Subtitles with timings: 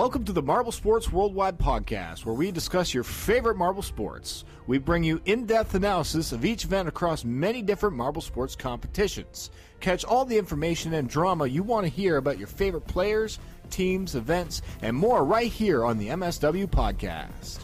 [0.00, 4.46] Welcome to the Marble Sports Worldwide podcast, where we discuss your favorite marble sports.
[4.66, 9.50] We bring you in depth analysis of each event across many different marble sports competitions.
[9.80, 14.14] Catch all the information and drama you want to hear about your favorite players, teams,
[14.14, 17.58] events, and more right here on the MSW podcast.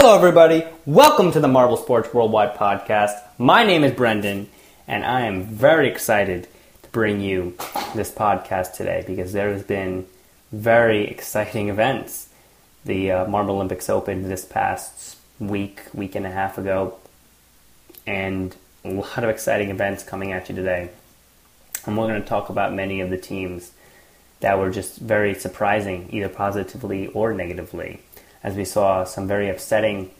[0.00, 0.64] Hello, everybody.
[0.86, 3.20] Welcome to the Marble Sports Worldwide podcast.
[3.36, 4.48] My name is Brendan,
[4.86, 6.46] and I am very excited
[6.84, 7.56] to bring you
[7.96, 10.06] this podcast today because there has been
[10.52, 12.28] very exciting events.
[12.84, 16.96] The uh, Marble Olympics opened this past week, week and a half ago,
[18.06, 20.90] and a lot of exciting events coming at you today.
[21.86, 23.72] And we're going to talk about many of the teams
[24.38, 27.98] that were just very surprising, either positively or negatively
[28.42, 30.10] as we saw some very upsetting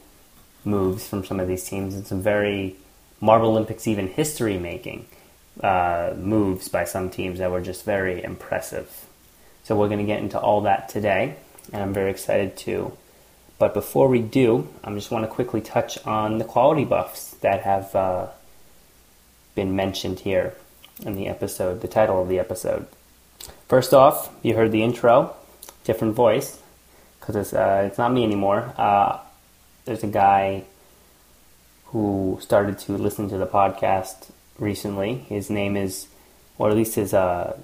[0.65, 2.75] moves from some of these teams and some very
[3.21, 5.05] Marble Olympics even history making
[5.61, 9.05] uh, moves by some teams that were just very impressive.
[9.63, 11.35] So we're going to get into all that today,
[11.71, 12.93] and I'm very excited to.
[13.57, 17.61] But before we do, I just want to quickly touch on the quality buffs that
[17.63, 18.27] have uh,
[19.53, 20.55] been mentioned here
[21.05, 22.87] in the episode, the title of the episode.
[23.67, 25.35] First off, you heard the intro,
[25.83, 26.61] different voice
[27.29, 28.73] because it's uh, it's not me anymore.
[28.75, 29.19] Uh,
[29.85, 30.63] there's a guy
[31.85, 35.15] who started to listen to the podcast recently.
[35.29, 36.07] His name is,
[36.57, 37.55] or at least his uh,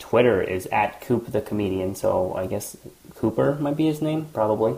[0.00, 1.94] Twitter is at Coop the comedian.
[1.94, 2.76] So I guess
[3.14, 4.74] Cooper might be his name, probably.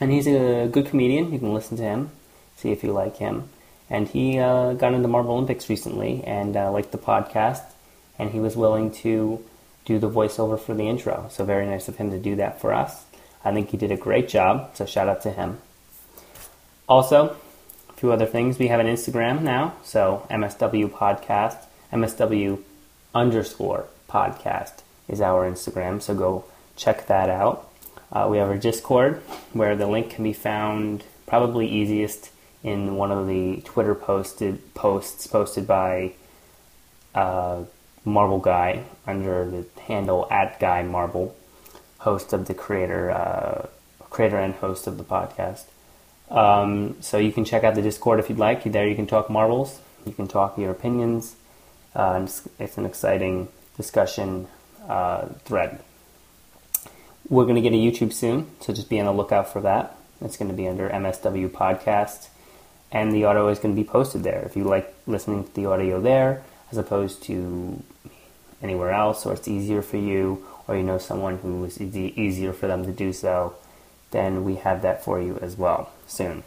[0.00, 1.30] And he's a good comedian.
[1.30, 2.10] You can listen to him,
[2.56, 3.50] see if you like him.
[3.90, 7.64] And he uh, got into Marble Olympics recently and uh, liked the podcast,
[8.18, 9.44] and he was willing to
[9.84, 11.28] do the voiceover for the intro.
[11.30, 13.04] So very nice of him to do that for us.
[13.44, 15.58] I think he did a great job, so shout out to him.
[16.88, 17.36] Also,
[17.90, 18.58] a few other things.
[18.58, 21.58] We have an Instagram now, so MSW Podcast,
[21.92, 22.62] MSW
[23.14, 26.44] underscore podcast is our Instagram, so go
[26.76, 27.70] check that out.
[28.12, 29.22] Uh, we have our Discord,
[29.52, 32.30] where the link can be found probably easiest
[32.62, 36.12] in one of the Twitter posted posts posted by
[37.14, 37.62] uh,
[38.04, 41.36] Marble Guy under the handle at Guy Marble
[42.04, 43.66] host of the creator, uh,
[44.10, 45.64] creator and host of the podcast.
[46.30, 48.62] Um, so you can check out the Discord if you'd like.
[48.64, 49.80] There you can talk marbles.
[50.04, 51.36] You can talk your opinions.
[51.94, 54.48] Uh, it's, it's, an exciting discussion
[54.86, 55.80] uh, thread.
[57.28, 59.96] We're going to get a YouTube soon, so just be on the lookout for that.
[60.20, 62.28] It's going to be under MSW Podcast,
[62.92, 64.42] and the audio is going to be posted there.
[64.42, 67.82] If you like listening to the audio there, as opposed to
[68.60, 72.66] anywhere else, or it's easier for you, or you know someone who is easier for
[72.66, 73.54] them to do so,
[74.10, 76.42] then we have that for you as well soon.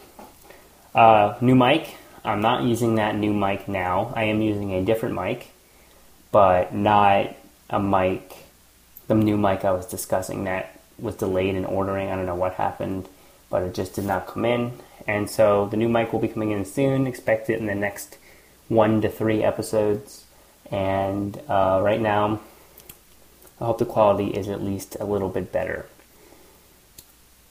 [0.96, 1.96] Uh, new mic.
[2.24, 4.12] I'm not using that new mic now.
[4.16, 5.52] I am using a different mic,
[6.32, 7.36] but not
[7.70, 8.36] a mic,
[9.08, 12.10] the new mic I was discussing that was delayed in ordering.
[12.10, 13.08] I don't know what happened,
[13.50, 14.74] but it just did not come in.
[15.06, 17.08] And so the new mic will be coming in soon.
[17.08, 18.18] Expect it in the next
[18.68, 20.26] one to three episodes.
[20.70, 22.42] And uh, right now,
[23.60, 25.88] I hope the quality is at least a little bit better.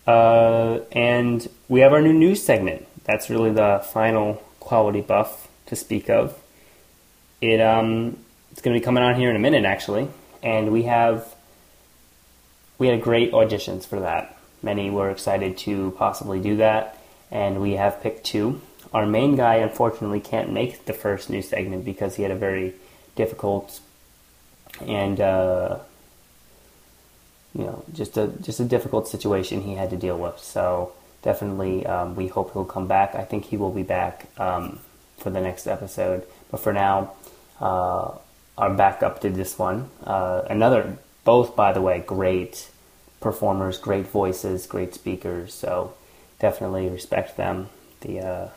[0.07, 2.87] Uh, and we have our new news segment.
[3.05, 6.39] That's really the final quality buff to speak of.
[7.41, 8.19] It um,
[8.53, 10.09] it's going to be coming on here in a minute, actually,
[10.43, 11.35] and we have
[12.79, 14.39] we had great auditions for that.
[14.63, 16.99] Many were excited to possibly do that,
[17.31, 18.61] and we have picked two.
[18.95, 22.75] Our main guy, unfortunately, can't make the first news segment because he had a very
[23.17, 23.81] difficult
[24.81, 25.79] and uh,
[27.57, 30.39] you know, just a just a difficult situation he had to deal with.
[30.39, 30.93] So
[31.23, 33.15] definitely, um, we hope he'll come back.
[33.15, 34.81] I think he will be back um,
[35.17, 36.27] for the next episode.
[36.51, 37.15] But for now,
[37.61, 38.13] uh,
[38.59, 39.89] our backup did this one.
[40.05, 42.69] Uh, another, both by the way, great
[43.21, 45.55] performers, great voices, great speakers.
[45.55, 45.95] So
[46.39, 47.71] definitely respect them.
[48.03, 48.49] The uh,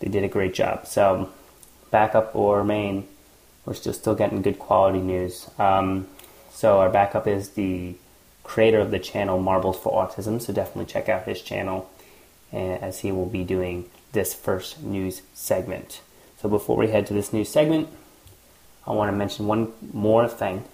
[0.00, 0.86] they did a great job.
[0.86, 1.30] So
[1.90, 3.08] backup or main,
[3.64, 5.48] we're still still getting good quality news.
[5.58, 6.08] Um,
[6.56, 7.96] so our backup is the
[8.42, 10.40] creator of the channel Marbles for Autism.
[10.40, 11.90] So definitely check out his channel
[12.50, 16.00] eh, as he will be doing this first news segment.
[16.40, 17.90] So before we head to this news segment,
[18.86, 20.64] I want to mention one more thing,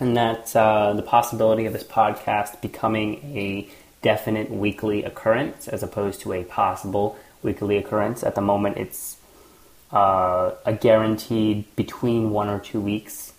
[0.00, 3.68] and that's uh, the possibility of this podcast becoming a
[4.00, 8.24] definite weekly occurrence as opposed to a possible weekly occurrence.
[8.24, 9.18] At the moment, it's
[9.92, 13.33] uh, a guaranteed between one or two weeks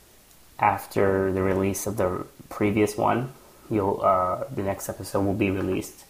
[0.60, 3.34] after the release of the previous one.
[3.70, 6.06] You'll uh, the next episode will be released.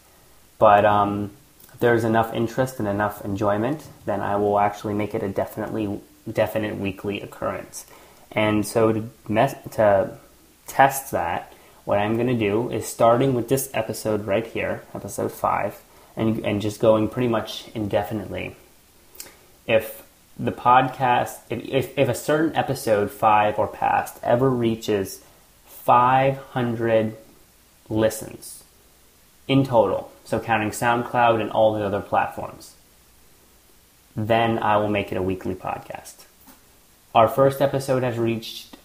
[0.58, 1.32] But um,
[1.74, 6.00] if there's enough interest and enough enjoyment, then I will actually make it a definitely
[6.32, 7.86] definite weekly occurrence.
[8.32, 10.18] And so to, mes- to
[10.68, 11.54] test that,
[11.86, 15.82] what I'm going to do is starting with this episode right here, episode five,
[16.16, 18.56] and and just going pretty much indefinitely.
[19.68, 20.05] If
[20.38, 25.24] the podcast, if, if, a certain episode, five or past, ever reaches
[25.66, 27.16] 500
[27.90, 28.64] listens
[29.48, 32.76] in total, so counting SoundCloud and all the other platforms,
[34.16, 36.26] then I will make it a weekly podcast.
[37.14, 38.76] Our first episode has reached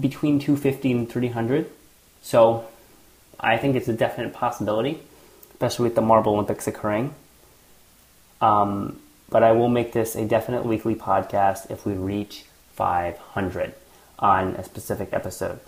[0.00, 1.70] between 250 and 300,
[2.22, 2.64] so
[3.38, 5.00] I think it's a definite possibility,
[5.50, 7.14] especially with the Marble Olympics occurring.
[8.40, 9.01] Um,
[9.32, 12.44] but I will make this a definite weekly podcast if we reach
[12.74, 13.74] 500
[14.18, 15.58] on a specific episode.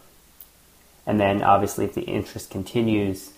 [1.06, 3.32] And then, obviously, if the interest continues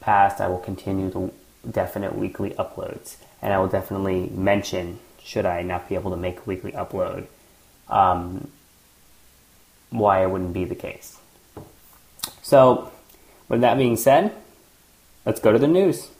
[0.00, 1.32] past, I will continue the
[1.68, 3.16] definite weekly uploads.
[3.42, 7.26] And I will definitely mention, should I not be able to make a weekly upload,
[7.88, 8.48] um,
[9.90, 11.18] why it wouldn't be the case.
[12.42, 12.92] So,
[13.48, 14.34] with that being said,
[15.26, 16.10] let's go to the news.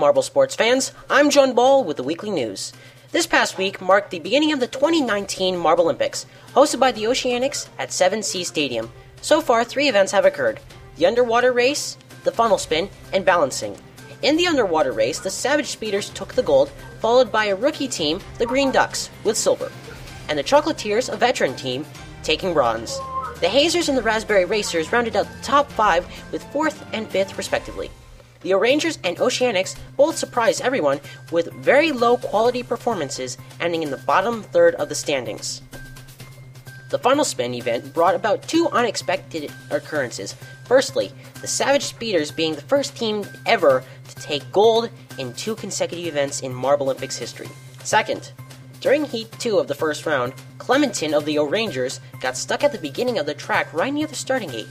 [0.00, 0.92] Marble Sports fans.
[1.10, 2.72] I'm John Ball with the Weekly News.
[3.12, 6.24] This past week marked the beginning of the 2019 Marble Olympics,
[6.54, 8.90] hosted by the Oceanics at 7 Seas Stadium.
[9.20, 10.58] So far, three events have occurred
[10.96, 13.76] the underwater race, the funnel spin, and balancing.
[14.22, 16.70] In the underwater race, the Savage Speeders took the gold,
[17.00, 19.70] followed by a rookie team, the Green Ducks, with silver,
[20.30, 21.84] and the Chocolatiers, a veteran team,
[22.22, 22.98] taking bronze.
[23.40, 27.36] The Hazers and the Raspberry Racers rounded out the top five with fourth and fifth,
[27.36, 27.90] respectively.
[28.42, 31.00] The O'Rangers and Oceanics both surprised everyone
[31.30, 35.60] with very low quality performances, ending in the bottom third of the standings.
[36.88, 40.34] The Funnel spin event brought about two unexpected occurrences.
[40.64, 46.06] Firstly, the Savage Speeders being the first team ever to take gold in two consecutive
[46.06, 47.48] events in Marble Olympics history.
[47.84, 48.32] Second,
[48.80, 52.78] during Heat 2 of the first round, Clementin of the O'Rangers got stuck at the
[52.78, 54.68] beginning of the track right near the starting gate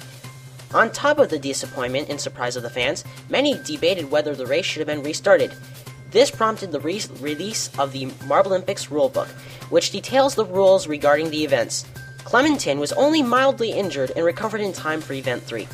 [0.74, 4.66] on top of the disappointment and surprise of the fans, many debated whether the race
[4.66, 5.54] should have been restarted.
[6.12, 9.28] This prompted the re- release of the Marble Olympics rulebook,
[9.70, 11.86] which details the rules regarding the events.
[12.20, 15.68] Clementin was only mildly injured and recovered in time for Event 3.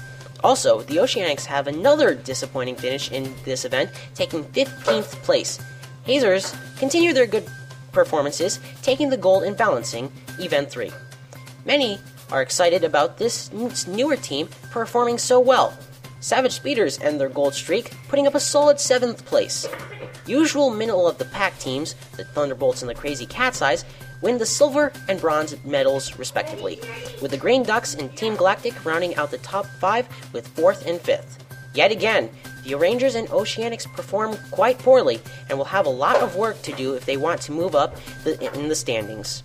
[0.43, 5.59] Also, the Oceanics have another disappointing finish in this event, taking 15th place.
[6.03, 7.47] Hazers continue their good
[7.91, 10.91] performances, taking the gold in balancing Event 3.
[11.65, 11.99] Many
[12.31, 13.51] are excited about this
[13.87, 15.77] newer team performing so well.
[16.19, 19.67] Savage Speeders end their gold streak, putting up a solid 7th place.
[20.25, 23.85] Usual middle of the pack teams, the Thunderbolts and the Crazy Cat's Eyes,
[24.21, 26.79] win the silver and bronze medals respectively,
[27.21, 30.99] with the Green Ducks and Team Galactic rounding out the top 5 with 4th and
[30.99, 31.39] 5th.
[31.75, 32.31] Yet again,
[32.63, 36.71] the Rangers and Oceanics perform quite poorly and will have a lot of work to
[36.71, 39.43] do if they want to move up in the standings.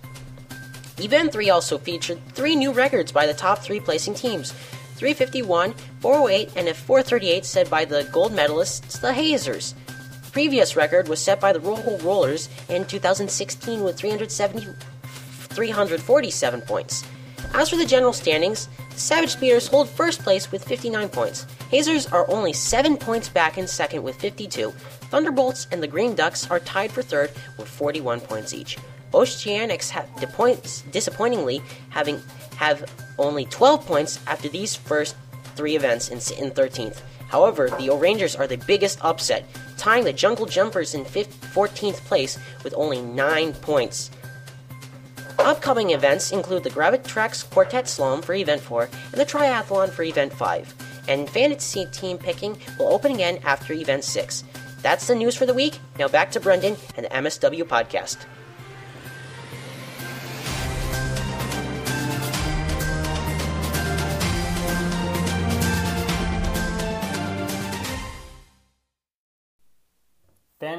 [1.01, 4.51] Event 3 also featured three new records by the top three placing teams
[4.97, 9.73] 351, 408, and a 438 set by the gold medalists, the Hazers.
[10.31, 14.67] Previous record was set by the Rojo Rollers in 2016 with 370,
[15.01, 17.03] 347 points.
[17.55, 21.47] As for the general standings, the Savage Speeders hold first place with 59 points.
[21.71, 24.69] Hazers are only 7 points back in second with 52.
[25.09, 28.77] Thunderbolts and the Green Ducks are tied for third with 41 points each.
[29.13, 30.07] Oceanics have
[30.91, 32.21] disappointingly having
[32.55, 35.15] have only 12 points after these first
[35.55, 37.01] three events in, in 13th.
[37.27, 39.45] However, the O'Rangers are the biggest upset,
[39.77, 44.11] tying the Jungle Jumpers in 15th, 14th place with only 9 points.
[45.39, 50.31] Upcoming events include the Gravitrax Quartet Slalom for Event 4 and the Triathlon for Event
[50.33, 50.73] 5.
[51.07, 54.43] And fantasy team picking will open again after Event 6.
[54.81, 55.79] That's the news for the week.
[55.97, 58.17] Now back to Brendan and the MSW podcast.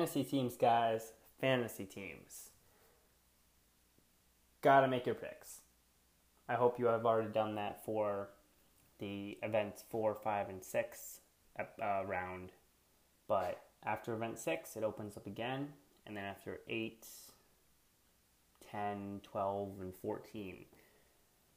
[0.03, 2.51] Fantasy teams, guys, fantasy teams.
[4.61, 5.61] Gotta make your picks.
[6.49, 8.31] I hope you have already done that for
[8.99, 11.21] the events four, five, and six
[11.57, 12.51] uh, round.
[13.29, 15.69] But after event six, it opens up again,
[16.05, 17.07] and then after eight,
[18.73, 20.65] 10, 12, and 14.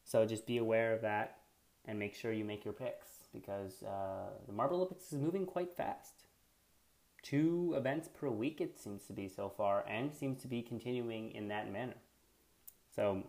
[0.03, 1.39] So just be aware of that
[1.85, 5.73] and make sure you make your picks because uh, the Marble Olympics is moving quite
[5.75, 6.24] fast.
[7.25, 11.31] Two events per week, it seems to be so far, and seems to be continuing
[11.31, 11.95] in that manner.
[12.95, 13.23] So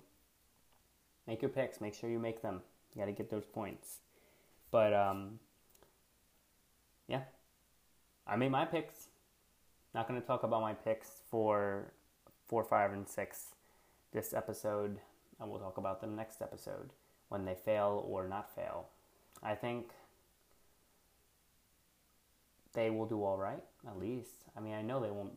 [1.26, 2.60] make your picks, make sure you make them.
[2.94, 4.00] You got to get those points.
[4.70, 5.38] But um,
[7.08, 7.22] yeah,
[8.26, 9.06] I made my picks.
[9.94, 11.92] Not going to talk about my picks for
[12.46, 13.54] four, five, and six
[14.12, 14.98] this episode,
[15.40, 16.90] and we'll talk about them next episode
[17.30, 18.88] when they fail or not fail.
[19.42, 19.92] I think
[22.74, 24.44] they will do all right, at least.
[24.56, 25.32] I mean, I know they won't.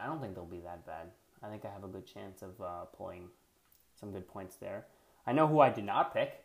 [0.00, 1.08] I don't think they'll be that bad.
[1.42, 3.28] I think I have a good chance of uh, pulling
[3.98, 4.86] some good points there.
[5.26, 6.44] I know who I did not pick.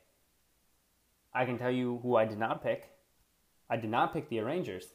[1.33, 2.89] I can tell you who I did not pick.
[3.69, 4.87] I did not pick the O'Rangers.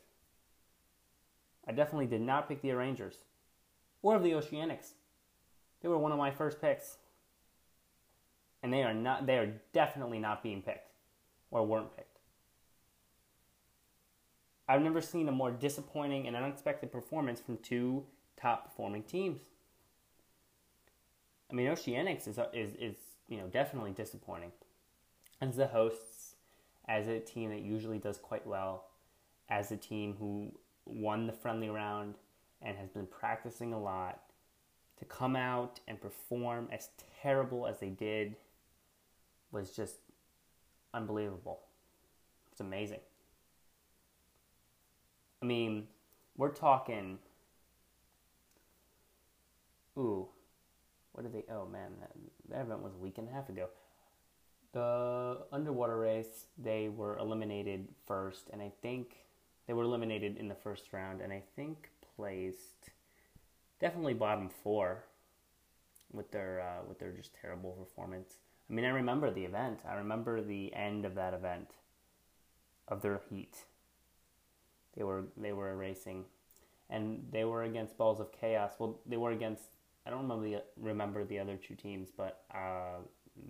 [1.66, 3.16] I definitely did not pick the O'Rangers
[4.02, 4.92] or the Oceanics.
[5.82, 6.96] They were one of my first picks.
[8.62, 10.90] And they are not they are definitely not being picked
[11.50, 12.17] or weren't picked.
[14.68, 18.04] I've never seen a more disappointing and unexpected performance from two
[18.36, 19.40] top performing teams.
[21.50, 22.96] I mean, Oceanics is is is
[23.28, 24.52] you know definitely disappointing.
[25.40, 26.34] As the hosts,
[26.86, 28.84] as a team that usually does quite well,
[29.48, 30.52] as a team who
[30.84, 32.16] won the friendly round
[32.60, 34.20] and has been practicing a lot,
[34.98, 36.90] to come out and perform as
[37.22, 38.36] terrible as they did
[39.52, 39.96] was just
[40.92, 41.60] unbelievable.
[42.50, 43.00] It's amazing.
[45.42, 45.86] I mean,
[46.36, 47.18] we're talking.
[49.96, 50.28] Ooh,
[51.12, 51.44] what did they?
[51.52, 52.10] Oh man, that,
[52.50, 53.68] that event was a week and a half ago.
[54.72, 59.16] The underwater race, they were eliminated first, and I think
[59.66, 62.90] they were eliminated in the first round, and I think placed
[63.80, 65.04] definitely bottom four
[66.12, 68.34] with their uh, with their just terrible performance.
[68.68, 69.80] I mean, I remember the event.
[69.88, 71.70] I remember the end of that event,
[72.86, 73.64] of their heat.
[74.96, 76.24] They were they were racing,
[76.90, 78.72] and they were against Balls of Chaos.
[78.78, 79.64] Well, they were against.
[80.06, 83.02] I don't remember the remember the other two teams, but uh,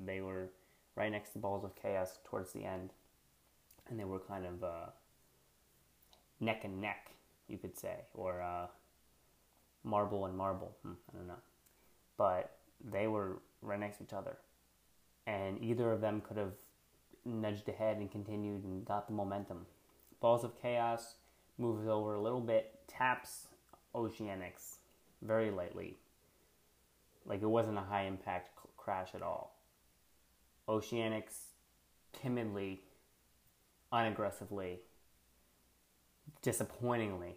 [0.04, 0.50] they were
[0.97, 2.90] right next to Balls of Chaos towards the end,
[3.88, 4.87] and they were kind of uh,
[6.40, 7.12] neck and neck,
[7.49, 8.66] you could say, or uh,
[9.85, 10.76] marble and marble.
[10.83, 11.42] Hmm, I don't know,
[12.16, 14.37] but they were right next to each other
[15.28, 16.52] and either of them could have
[17.25, 19.66] nudged ahead and continued and got the momentum.
[20.21, 21.16] Balls of Chaos
[21.58, 23.48] moves over a little bit, taps
[23.94, 24.76] Oceanics
[25.22, 25.96] very lightly.
[27.26, 29.56] Like it wasn't a high impact crash at all.
[30.68, 31.34] Oceanics
[32.12, 32.80] timidly,
[33.92, 34.78] unaggressively,
[36.42, 37.36] disappointingly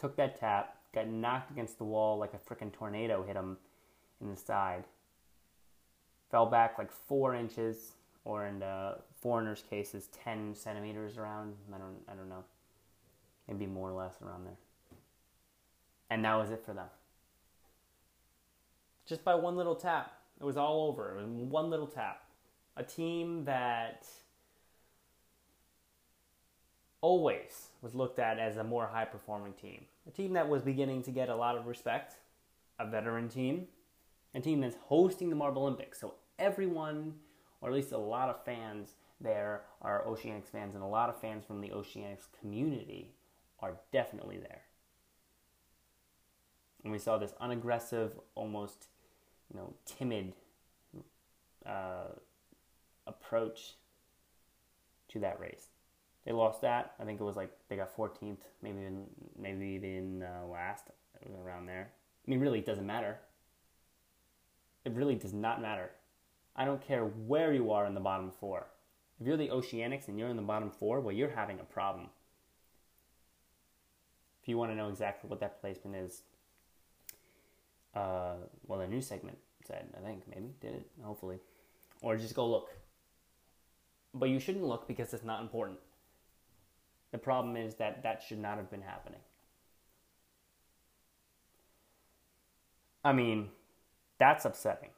[0.00, 3.56] took that tap, got knocked against the wall like a freaking tornado hit him
[4.20, 4.84] in the side
[6.34, 7.92] fell back like four inches,
[8.24, 11.54] or in the foreigner's case is ten centimeters around.
[11.74, 12.44] I don't, I don't know,
[13.48, 14.58] maybe more or less around there.
[16.10, 16.88] And that was it for them.
[19.06, 21.18] Just by one little tap, it was all over.
[21.18, 22.22] It was one little tap.
[22.76, 24.06] A team that
[27.00, 29.84] always was looked at as a more high performing team.
[30.08, 32.14] A team that was beginning to get a lot of respect,
[32.78, 33.66] a veteran team,
[34.34, 36.00] a team that's hosting the Marble Olympics.
[36.00, 37.14] So everyone,
[37.60, 41.20] or at least a lot of fans there, are Oceanics fans, and a lot of
[41.20, 43.12] fans from the Oceanics community
[43.60, 44.62] are definitely there.
[46.82, 48.88] And we saw this unaggressive, almost,
[49.50, 50.34] you know, timid
[51.64, 52.08] uh,
[53.06, 53.74] approach
[55.08, 55.68] to that race.
[56.26, 56.94] They lost that.
[57.00, 59.04] I think it was like they got 14th, maybe even
[59.38, 60.88] maybe even uh, last.
[61.42, 61.90] Around there.
[62.26, 63.18] I mean, really, it doesn't matter.
[64.84, 65.90] It really does not matter.
[66.56, 68.66] I don't care where you are in the bottom four.
[69.20, 72.08] If you're the Oceanics and you're in the bottom four, well, you're having a problem.
[74.42, 76.22] If you want to know exactly what that placement is,
[77.94, 78.34] uh,
[78.66, 80.86] well, the news segment said, I think, maybe, did it?
[81.02, 81.38] Hopefully.
[82.02, 82.70] Or just go look.
[84.12, 85.78] But you shouldn't look because it's not important.
[87.12, 89.20] The problem is that that should not have been happening.
[93.04, 93.50] I mean,
[94.18, 94.90] that's upsetting.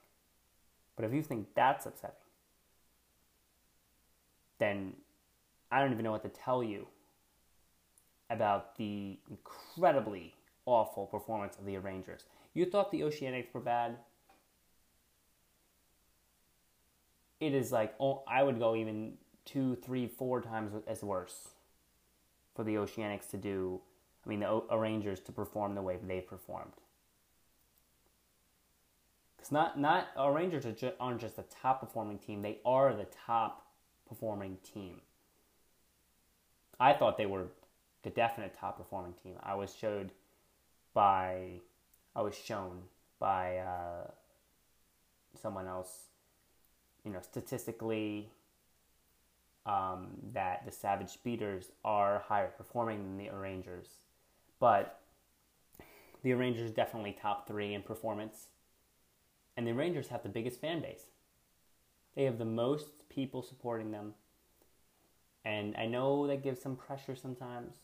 [0.97, 2.17] But if you think that's upsetting,
[4.59, 4.95] then
[5.71, 6.87] I don't even know what to tell you
[8.31, 10.35] about the incredibly
[10.65, 12.25] awful performance of the O'Rangers.
[12.55, 13.97] You thought the Oceanics were bad.
[17.39, 21.49] It is like oh, I would go even two, three, four times as worse
[22.55, 23.81] for the Oceanics to do.
[24.25, 26.73] I mean, the O'Rangers to perform the way they performed.
[29.47, 32.93] Because not not our Rangers are ju- aren't just the top performing team; they are
[32.95, 33.67] the top
[34.09, 35.01] performing team.
[36.81, 37.47] I thought they were
[38.03, 39.37] the definite top performing team.
[39.43, 40.11] I was showed
[40.95, 41.61] by,
[42.15, 42.83] I was shown
[43.19, 44.11] by uh,
[45.41, 46.09] someone else,
[47.05, 48.31] you know, statistically,
[49.65, 53.89] um, that the Savage Speeders are higher performing than the Rangers,
[54.59, 55.01] but
[56.23, 58.49] the Rangers definitely top three in performance,
[59.57, 61.07] and the Rangers have the biggest fan base.
[62.15, 64.15] They have the most people supporting them.
[65.45, 67.77] And I know that gives some pressure sometimes.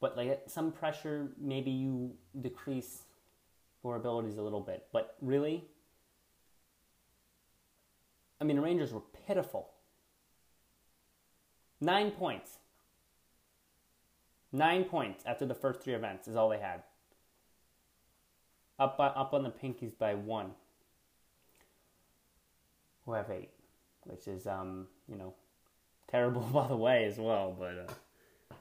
[0.00, 3.02] But like some pressure, maybe you decrease
[3.82, 4.86] your abilities a little bit.
[4.92, 5.64] But really,
[8.40, 9.70] I mean, the Rangers were pitiful.
[11.80, 12.58] Nine points.
[14.52, 16.82] Nine points after the first three events is all they had.
[18.78, 20.50] Up, by, up on the Pinkies by one
[23.04, 23.50] who have eight,
[24.04, 25.32] which is um, you know
[26.08, 28.56] terrible by the way as well, but uh,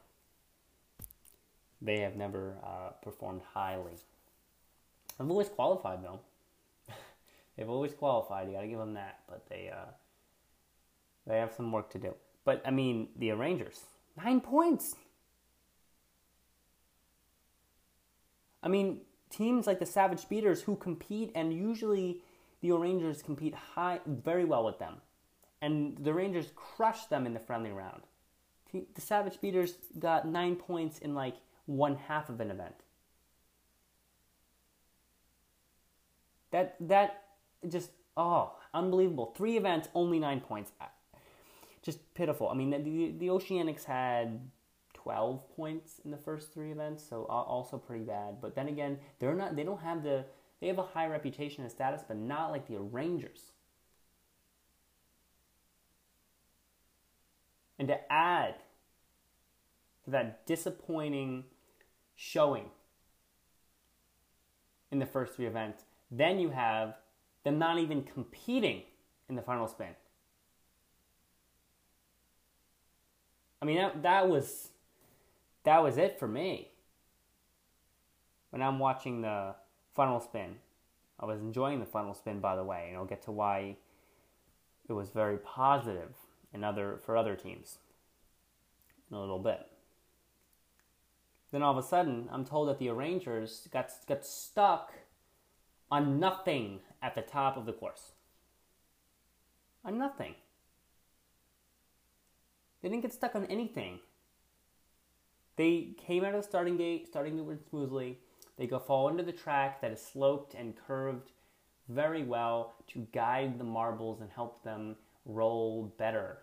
[1.81, 3.91] they have never uh, performed highly.
[5.19, 6.19] I've always qualified though.
[7.57, 8.48] They've always qualified.
[8.48, 9.91] You got to give them that, but they uh,
[11.27, 12.13] they have some work to do.
[12.45, 13.82] But I mean, the Rangers
[14.23, 14.95] nine points.
[18.63, 22.21] I mean, teams like the Savage Speeders who compete and usually
[22.61, 24.95] the Rangers compete high, very well with them.
[25.61, 28.03] And the Rangers crushed them in the friendly round.
[28.71, 31.35] The Savage Speeders got nine points in like
[31.65, 32.75] one half of an event.
[36.51, 37.23] That that
[37.67, 39.33] just oh unbelievable!
[39.35, 40.71] Three events, only nine points.
[41.81, 42.49] Just pitiful.
[42.49, 44.41] I mean, the the Oceanics had
[45.06, 48.41] 12 points in the first three events, so also pretty bad.
[48.41, 49.56] But then again, they're not.
[49.56, 50.26] They don't have the
[50.60, 53.52] they have a high reputation and status, but not like the Rangers.
[57.78, 58.56] And to add
[60.06, 61.44] to that disappointing
[62.15, 62.65] showing
[64.91, 66.96] in the first three events, then you have
[67.44, 68.82] them not even competing
[69.30, 69.89] in the final spin.
[73.62, 74.70] I mean that, that was
[75.65, 76.69] that was it for me.
[78.49, 79.56] When I'm watching the
[79.95, 80.58] funnel spin.
[81.19, 83.78] I was enjoying the funnel spin, by the way, and I'll get to why
[84.88, 86.13] it was very positive
[86.54, 87.80] in other for other teams
[89.10, 89.65] in a little bit.
[91.51, 94.93] Then all of a sudden, I'm told that the O'Rangers got got stuck
[95.89, 98.12] on nothing at the top of the course.
[99.86, 100.36] On nothing.
[102.82, 103.99] They didn't get stuck on anything.
[105.56, 108.20] They came out of the starting gate, starting run smoothly.
[108.58, 111.32] They go fall into the track that is sloped and curved
[111.89, 116.39] very well to guide the marbles and help them roll better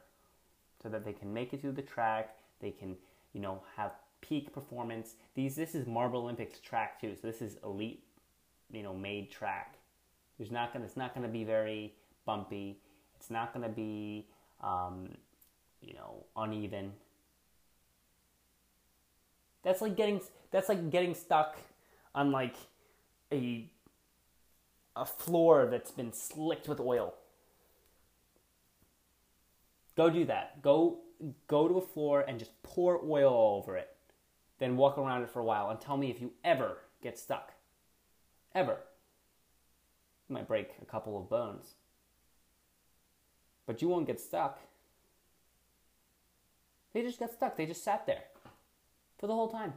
[0.82, 2.36] so that they can make it through the track.
[2.60, 2.96] They can,
[3.32, 5.14] you know, have peak performance.
[5.34, 8.04] These this is Marble Olympics track too, so this is elite,
[8.72, 9.76] you know, made track.
[10.38, 11.94] There's not gonna it's not gonna be very
[12.24, 12.80] bumpy.
[13.16, 14.28] It's not gonna be
[14.60, 15.10] um,
[15.80, 16.92] you know uneven.
[19.62, 20.20] That's like getting
[20.50, 21.56] that's like getting stuck
[22.14, 22.56] on like
[23.32, 23.66] a
[24.94, 27.14] a floor that's been slicked with oil.
[29.96, 30.62] Go do that.
[30.62, 30.98] Go
[31.46, 33.94] go to a floor and just pour oil all over it.
[34.58, 37.52] Then walk around it for a while and tell me if you ever get stuck.
[38.54, 38.78] Ever.
[40.28, 41.74] You might break a couple of bones.
[43.66, 44.58] But you won't get stuck.
[46.92, 47.56] They just got stuck.
[47.56, 48.24] They just sat there
[49.22, 49.72] for the whole time.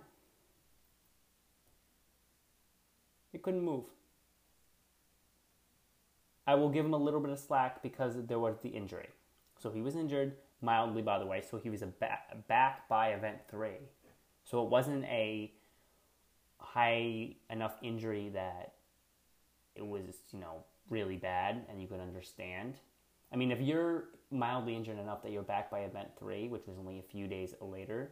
[3.32, 3.84] He couldn't move.
[6.48, 9.10] I will give him a little bit of slack because there was the injury.
[9.60, 11.44] So he was injured mildly, by the way.
[11.48, 13.78] So he was a back, back by event three.
[14.46, 15.54] So it wasn't a
[16.58, 18.74] high enough injury that
[19.76, 22.80] it was, you know, really bad and you could understand.
[23.32, 26.80] I mean, if you're mildly injured enough that you're back by event three, which was
[26.80, 28.10] only a few days later,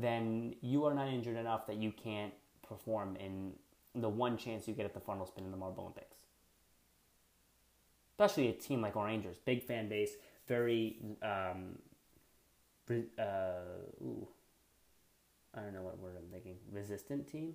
[0.00, 2.32] then you are not injured enough that you can't
[2.66, 3.52] perform in
[3.94, 6.18] the one chance you get at the funnel spin in the Marble Olympics.
[8.12, 10.12] Especially a team like Rangers, big fan base,
[10.46, 11.78] very um,
[12.90, 14.26] uh, ooh,
[15.54, 16.56] I don't know what word I'm thinking.
[16.70, 17.54] Resistant team.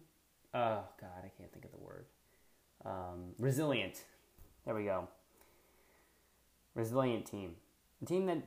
[0.54, 2.06] Oh God, I can't think of the word.
[2.86, 4.04] Um, resilient.
[4.66, 5.08] There we go.
[6.74, 7.56] Resilient team.
[8.02, 8.44] A team that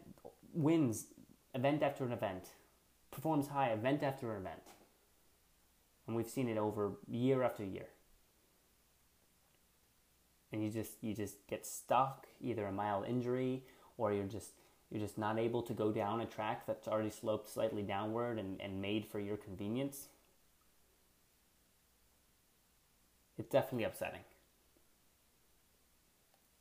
[0.52, 1.06] wins
[1.54, 2.50] event after an event,
[3.10, 4.62] performs high event after event.
[6.06, 7.86] And we've seen it over year after year.
[10.52, 13.64] And you just you just get stuck, either a mild injury
[13.98, 14.52] or you're just
[14.90, 18.60] you're just not able to go down a track that's already sloped slightly downward and,
[18.60, 20.08] and made for your convenience.
[23.38, 24.22] It's definitely upsetting.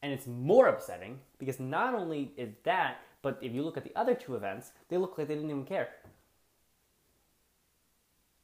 [0.04, 3.96] And it's more upsetting because not only is that, but if you look at the
[3.96, 5.90] other two events, they look like they didn't even care.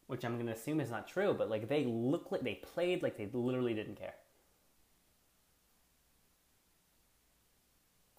[0.08, 3.02] Which I'm going to assume is not true, but like they look like they played
[3.02, 4.16] like they literally didn't care.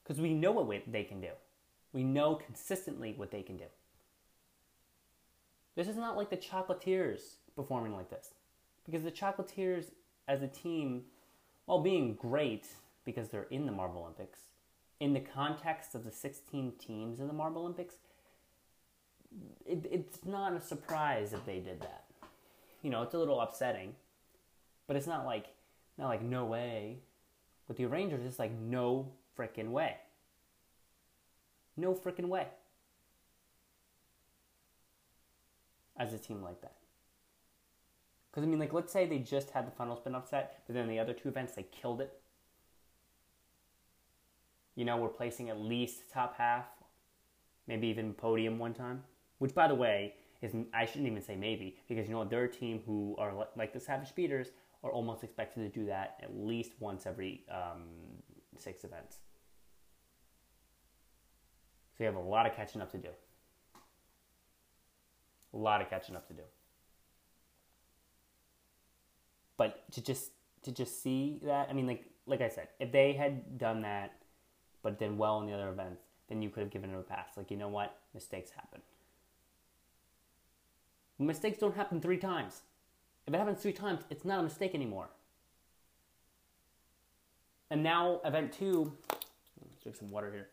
[0.02, 1.30] Because we know what they can do.
[1.92, 3.64] We know consistently what they can do.
[5.76, 8.34] This is not like the Chocolatiers performing like this.
[8.84, 9.86] Because the Chocolatiers
[10.28, 11.02] as a team,
[11.66, 12.66] while being great
[13.04, 14.40] because they're in the Marble Olympics,
[15.00, 17.96] in the context of the 16 teams in the Marble Olympics,
[19.66, 22.04] it, it's not a surprise that they did that.
[22.82, 23.94] You know, it's a little upsetting,
[24.86, 25.46] but it's not like
[25.96, 26.98] not like no way.
[27.66, 29.96] With the Rangers, it's like no freaking way.
[31.76, 32.46] No freaking way.
[35.96, 36.74] As a team like that.
[38.30, 40.88] Because, I mean, like, let's say they just had the funnel spin upset, but then
[40.88, 42.20] the other two events, they killed it.
[44.74, 46.66] You know, we're placing at least top half,
[47.68, 49.04] maybe even podium one time.
[49.44, 52.50] Which, by the way, is I shouldn't even say maybe, because, you know, they're a
[52.50, 54.52] team who are like the Savage Speeders
[54.82, 57.82] are almost expected to do that at least once every um,
[58.56, 59.18] six events.
[61.92, 63.10] So you have a lot of catching up to do.
[65.52, 66.44] A lot of catching up to do.
[69.58, 70.30] But to just
[70.62, 74.22] to just see that, I mean, like like I said, if they had done that,
[74.82, 77.36] but done well in the other events, then you could have given it a pass.
[77.36, 78.80] Like you know what, mistakes happen.
[81.18, 82.62] Mistakes don't happen three times.
[83.26, 85.08] If it happens three times, it's not a mistake anymore.
[87.70, 90.48] And now, event two, let's drink some water here.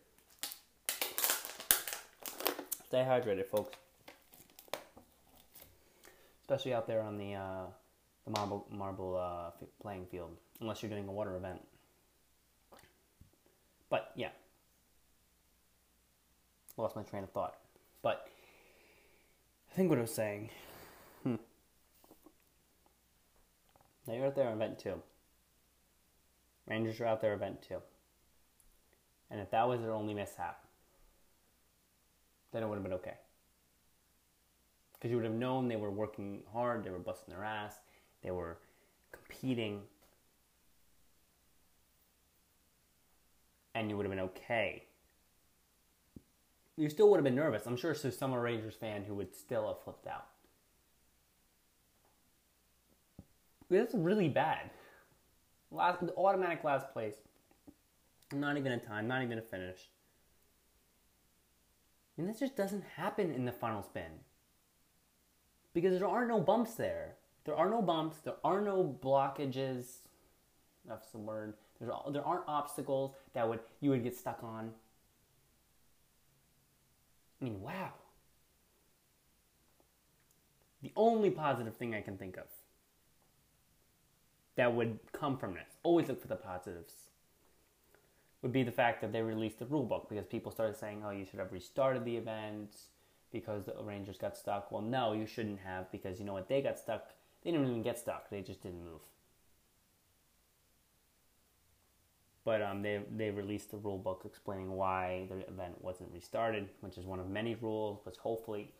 [2.86, 3.76] Stay hydrated, folks.
[6.42, 7.64] Especially out there on the uh,
[8.24, 11.60] the marble marble uh, playing field, unless you're doing a water event.
[13.88, 14.28] But yeah,
[16.76, 17.56] lost my train of thought.
[18.02, 18.28] But
[19.72, 20.50] I think what I was saying.
[21.22, 21.36] Hmm.
[24.06, 25.00] Now you're out there in event two.
[26.68, 27.78] Rangers are out there event two.
[29.30, 30.62] And if that was their only mishap,
[32.52, 33.14] then it would have been okay.
[34.92, 37.76] Because you would have known they were working hard, they were busting their ass,
[38.22, 38.58] they were
[39.10, 39.80] competing,
[43.74, 44.82] and you would have been okay.
[46.76, 47.66] You still would have been nervous.
[47.66, 50.26] I'm sure there's some Rangers fan who would still have flipped out.
[53.68, 54.70] That's really bad.
[55.70, 57.14] Last, automatic last place.
[58.32, 59.88] Not even a time, not even a finish.
[62.18, 64.20] And this just doesn't happen in the funnel spin.
[65.74, 67.14] Because there are no bumps there.
[67.44, 68.18] There are no bumps.
[68.18, 69.86] There are no blockages.
[70.86, 71.54] That's the word.
[71.80, 74.72] There's, there aren't obstacles that would you would get stuck on.
[77.42, 77.92] I mean, wow.
[80.80, 82.46] The only positive thing I can think of
[84.56, 86.94] that would come from this, always look for the positives,
[88.40, 91.10] would be the fact that they released the rule book because people started saying, oh,
[91.10, 92.76] you should have restarted the event
[93.32, 94.72] because the Rangers got stuck.
[94.72, 96.48] Well, no, you shouldn't have because you know what?
[96.48, 98.30] They got stuck they didn't even get stuck.
[98.30, 99.00] They just didn't move.
[102.44, 106.98] But um, they they released a rule book explaining why the event wasn't restarted, which
[106.98, 108.00] is one of many rules.
[108.04, 108.72] But hopefully,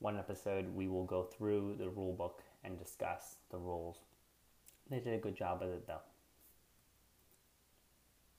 [0.00, 3.98] one episode we will go through the rule book and discuss the rules.
[4.90, 6.00] They did a good job of it though.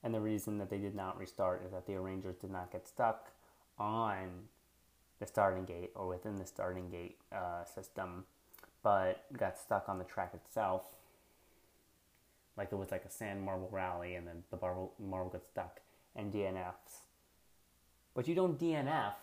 [0.04, 2.88] And the reason that they did not restart is that the O'Rangers did not get
[2.88, 3.32] stuck
[3.78, 4.30] on
[5.19, 8.24] the starting gate or within the starting gate uh, system
[8.84, 10.84] but got stuck on the track itself.
[12.60, 15.80] Like it was like a sand marble rally, and then the marble, marble got stuck
[16.13, 17.06] and DNFs.
[18.13, 19.13] But you don't DNF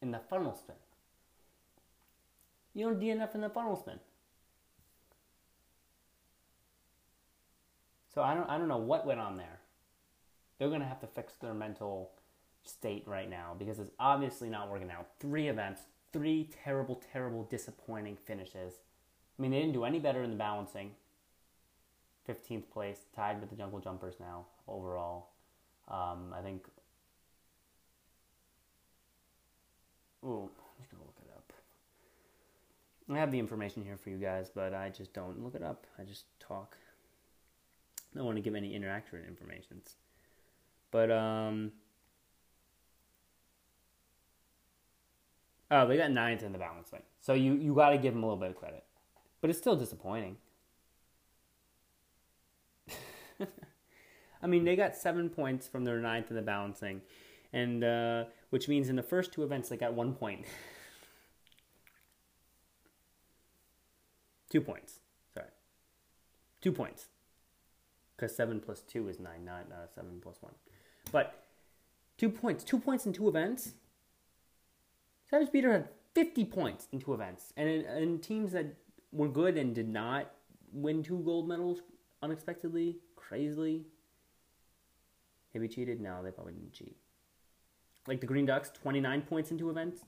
[0.00, 0.76] in the funnel spin.
[2.72, 4.00] You don't DNF in the funnel spin.
[8.14, 9.60] So I don't I don't know what went on there.
[10.58, 12.12] They're gonna have to fix their mental
[12.64, 15.08] state right now because it's obviously not working out.
[15.20, 18.76] Three events, three terrible, terrible, disappointing finishes.
[19.38, 20.92] I mean, they didn't do any better in the balancing.
[22.28, 25.30] 15th place, tied with the Jungle Jumpers now overall.
[25.88, 26.66] Um, I think.
[30.24, 31.52] Ooh, I'm just gonna look it up.
[33.14, 35.86] I have the information here for you guys, but I just don't look it up.
[35.98, 36.76] I just talk.
[38.12, 39.96] I don't want to give any inaccurate informations.
[40.90, 41.72] But um
[45.70, 47.08] Oh, they got ninth in the balance balancing.
[47.20, 48.84] So you, you gotta give them a little bit of credit.
[49.40, 50.36] But it's still disappointing.
[54.42, 57.02] I mean, they got seven points from their ninth in the balancing,
[57.52, 60.44] and uh, which means in the first two events they got one point.
[64.50, 65.00] two points.
[65.34, 65.48] Sorry,
[66.60, 67.06] two points.
[68.16, 70.54] Because seven plus two is nine, not uh, seven plus one.
[71.12, 71.44] But
[72.16, 73.74] two points, two points in two events.
[75.28, 78.74] Savage Peter had 50 points in two events, and in, in teams that
[79.12, 80.30] were good and did not
[80.72, 81.80] win two gold medals
[82.22, 83.84] unexpectedly, crazily.
[85.54, 86.00] Maybe cheated?
[86.00, 86.96] No, they probably didn't cheat.
[88.06, 90.02] Like the Green Ducks, 29 points in two events.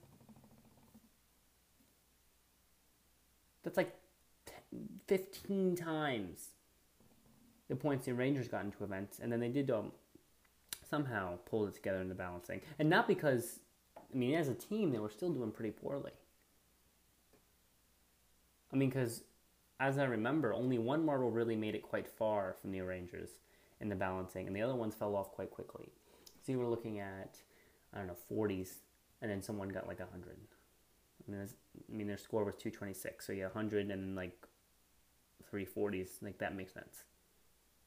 [3.65, 3.95] That's like
[4.47, 6.51] 10, 15 times
[7.69, 9.93] the points the Rangers got into events, and then they did um,
[10.89, 12.61] somehow pull it together in the balancing.
[12.79, 13.61] And not because,
[13.97, 16.13] I mean, as a team, they were still doing pretty poorly.
[18.73, 19.23] I mean, because
[19.81, 23.31] as I remember, only one marble really made it quite far from the O'Rangers
[23.81, 25.89] in the balancing, and the other ones fell off quite quickly.
[26.43, 27.39] So you were looking at,
[27.95, 28.81] I don't know, 40s,
[29.23, 30.37] and then someone got like 100.
[31.27, 34.47] I mean, I mean, their score was 226, so yeah, 100 and like
[35.53, 37.05] 340s, like that makes sense.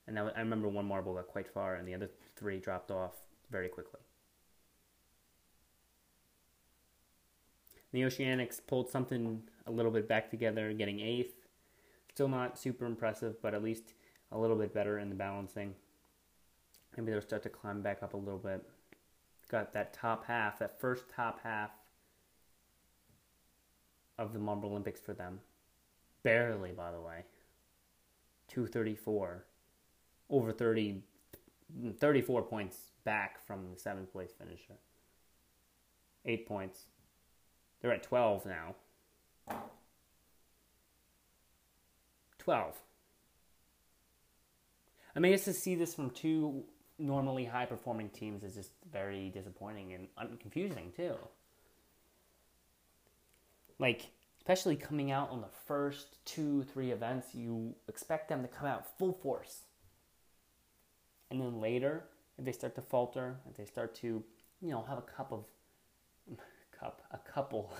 [0.07, 3.13] And I remember one marble got quite far, and the other three dropped off
[3.49, 3.99] very quickly.
[7.91, 11.40] The Oceanics pulled something a little bit back together, getting eighth.
[12.13, 13.93] Still not super impressive, but at least
[14.31, 15.75] a little bit better in the balancing.
[16.95, 18.63] Maybe they'll start to climb back up a little bit.
[19.49, 21.71] Got that top half, that first top half
[24.17, 25.39] of the Marble Olympics for them.
[26.23, 27.25] Barely, by the way.
[28.49, 29.45] 234.
[30.29, 31.03] Over 30,
[31.97, 34.75] 34 points back from the seventh place finisher.
[36.25, 36.83] Eight points.
[37.81, 38.75] They're at 12 now.
[42.41, 42.75] 12.
[45.15, 46.63] I mean, I guess to see this from two
[46.97, 51.15] normally high performing teams is just very disappointing and confusing, too.
[53.79, 58.67] Like, especially coming out on the first two, three events, you expect them to come
[58.67, 59.61] out full force.
[61.29, 62.03] And then later,
[62.37, 64.23] if they start to falter, if they start to,
[64.61, 65.45] you know, have a cup of
[66.77, 67.71] cup, a couple,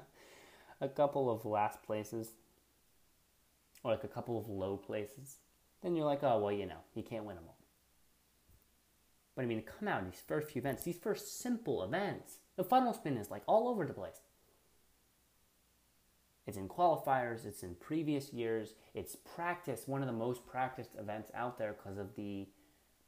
[0.80, 2.30] a couple of last places,
[3.84, 5.36] or like a couple of low places,
[5.82, 7.58] then you're like, oh well, you know, you can't win them all.
[9.36, 12.94] But I mean, come out these first few events, these first simple events, the funnel
[12.94, 14.20] spin is like all over the place.
[16.46, 21.30] It's in qualifiers, it's in previous years, it's practiced, one of the most practiced events
[21.34, 22.46] out there because of the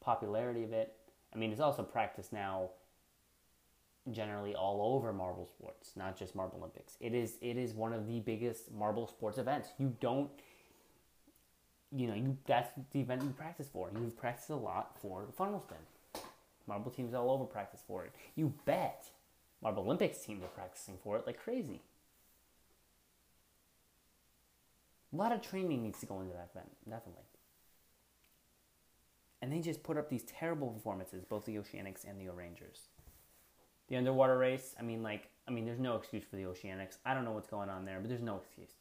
[0.01, 0.95] popularity of it.
[1.35, 2.71] I mean, it's also practiced now
[4.11, 6.97] generally all over marble sports, not just Marble Olympics.
[7.01, 9.71] It is it is one of the biggest marble sports events.
[9.79, 10.31] You don't
[11.97, 13.91] you know, you that's the event you practice for.
[13.95, 16.23] You've practiced a lot for the funnel spin.
[16.67, 18.13] Marble teams all over practice for it.
[18.35, 19.07] You bet
[19.63, 21.81] Marble Olympics teams are practicing for it like crazy.
[25.13, 27.23] A lot of training needs to go into that event, definitely.
[29.41, 32.89] And they just put up these terrible performances, both the Oceanics and the Rangers.
[33.89, 36.97] The underwater race, I mean, like, I mean, there's no excuse for the Oceanics.
[37.05, 38.73] I don't know what's going on there, but there's no excuse.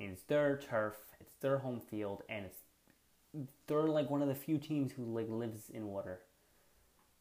[0.00, 2.56] It's their turf, it's their home field, and it's
[3.68, 6.20] they're like one of the few teams who like lives in water.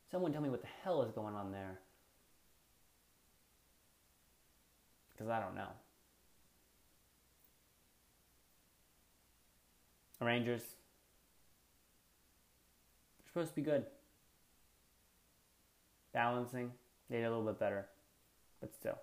[0.10, 1.80] Someone tell me what the hell is going on there.
[5.14, 5.68] Because I don't know.
[10.22, 10.64] Rangers.
[13.20, 13.86] They're supposed to be good
[16.14, 16.72] balancing,
[17.10, 17.88] they did a little bit better,
[18.62, 18.98] but still.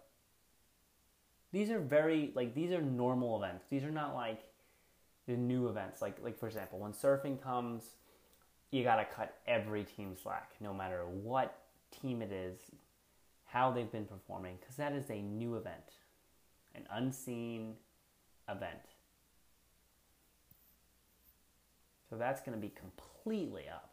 [1.52, 3.64] These are very like these are normal events.
[3.70, 4.44] These are not like
[5.26, 6.02] the new events.
[6.02, 7.90] Like like for example, when surfing comes,
[8.70, 11.58] you gotta cut every team slack, no matter what
[11.90, 12.58] team it is,
[13.46, 15.92] how they've been performing, because that is a new event,
[16.74, 17.74] an unseen
[18.48, 18.90] event.
[22.08, 23.90] So that's going to be completely up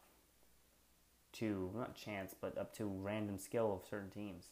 [1.33, 4.49] to not chance, but up to random skill of certain teams.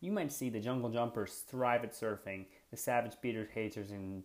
[0.00, 4.22] You might see the Jungle Jumpers thrive at surfing, the Savage Speeders, Hazers, and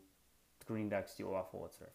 [0.66, 1.90] Green Ducks do awful at surfing.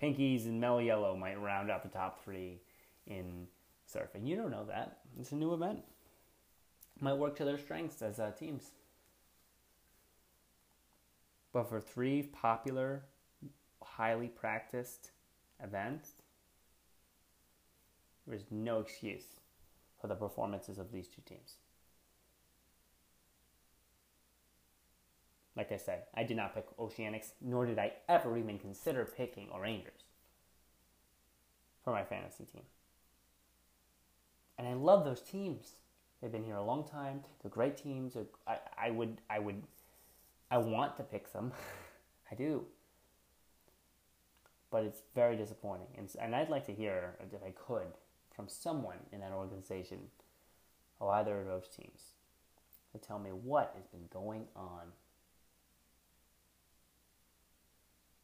[0.00, 2.60] Pinkies and Mellow Yellow might round out the top three
[3.06, 3.46] in
[3.92, 4.26] surfing.
[4.26, 4.98] You don't know that.
[5.18, 5.80] It's a new event.
[7.00, 8.72] Might work to their strengths as uh, teams.
[11.52, 13.02] But for three popular,
[13.82, 15.12] highly practiced
[15.62, 16.10] events,
[18.26, 19.24] there is no excuse
[20.00, 21.56] for the performances of these two teams.
[25.58, 29.48] Like I said, I did not pick Oceanics, nor did I ever even consider picking
[29.52, 30.04] O'Rangers
[31.82, 32.62] for my fantasy team.
[34.56, 35.72] And I love those teams.
[36.22, 37.22] They've been here a long time.
[37.42, 38.16] They're great teams.
[38.46, 39.60] I, I would, I would,
[40.48, 41.50] I want to pick them.
[42.30, 42.64] I do.
[44.70, 45.88] But it's very disappointing.
[45.96, 47.88] And, and I'd like to hear, if I could,
[48.32, 49.98] from someone in that organization
[51.00, 52.12] or either of those teams
[52.92, 54.92] to tell me what has been going on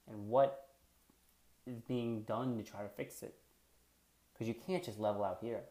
[0.09, 0.69] and what
[1.67, 3.35] is being done to try to fix it.
[4.33, 5.63] Because you can't just level out here.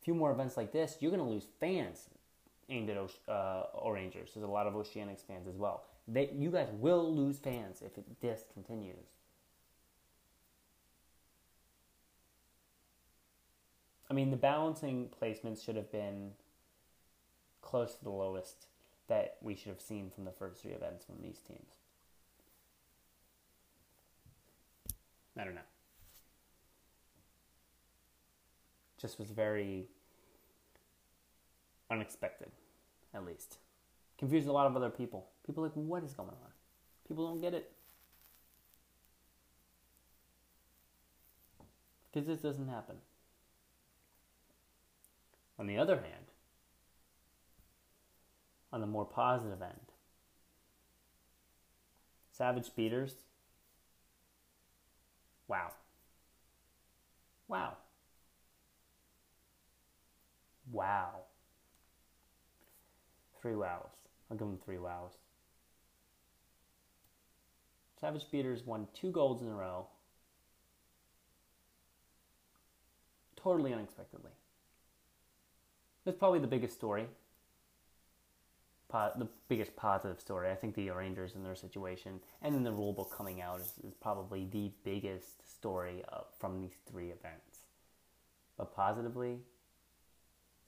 [0.00, 2.08] A few more events like this, you're going to lose fans
[2.68, 2.96] aimed at
[3.28, 4.30] uh, O'Rangers.
[4.34, 5.84] There's a lot of Oceanics fans as well.
[6.08, 9.06] They, you guys will lose fans if it, this continues.
[14.08, 16.32] I mean, the balancing placements should have been
[17.62, 18.66] close to the lowest
[19.08, 21.79] that we should have seen from the first three events from these teams.
[25.40, 25.60] I don't know.
[29.00, 29.86] Just was very
[31.90, 32.50] unexpected,
[33.14, 33.56] at least.
[34.18, 35.28] Confused a lot of other people.
[35.46, 36.50] People like, what is going on?
[37.08, 37.72] People don't get it.
[42.12, 42.96] Because this doesn't happen.
[45.58, 46.26] On the other hand,
[48.74, 49.72] on the more positive end,
[52.30, 53.14] Savage Speeders
[55.50, 55.72] Wow.
[57.48, 57.72] Wow.
[60.70, 61.22] Wow.
[63.42, 63.66] Three wows.
[64.30, 65.18] I'll give them three wows.
[68.00, 69.88] Savage Speeders won two golds in a row.
[73.34, 74.30] Totally unexpectedly.
[76.04, 77.08] That's probably the biggest story
[78.90, 80.50] the biggest positive story.
[80.50, 83.74] I think the Rangers and their situation, and then the rule book coming out is,
[83.86, 87.60] is probably the biggest story uh, from these three events.
[88.56, 89.38] But positively,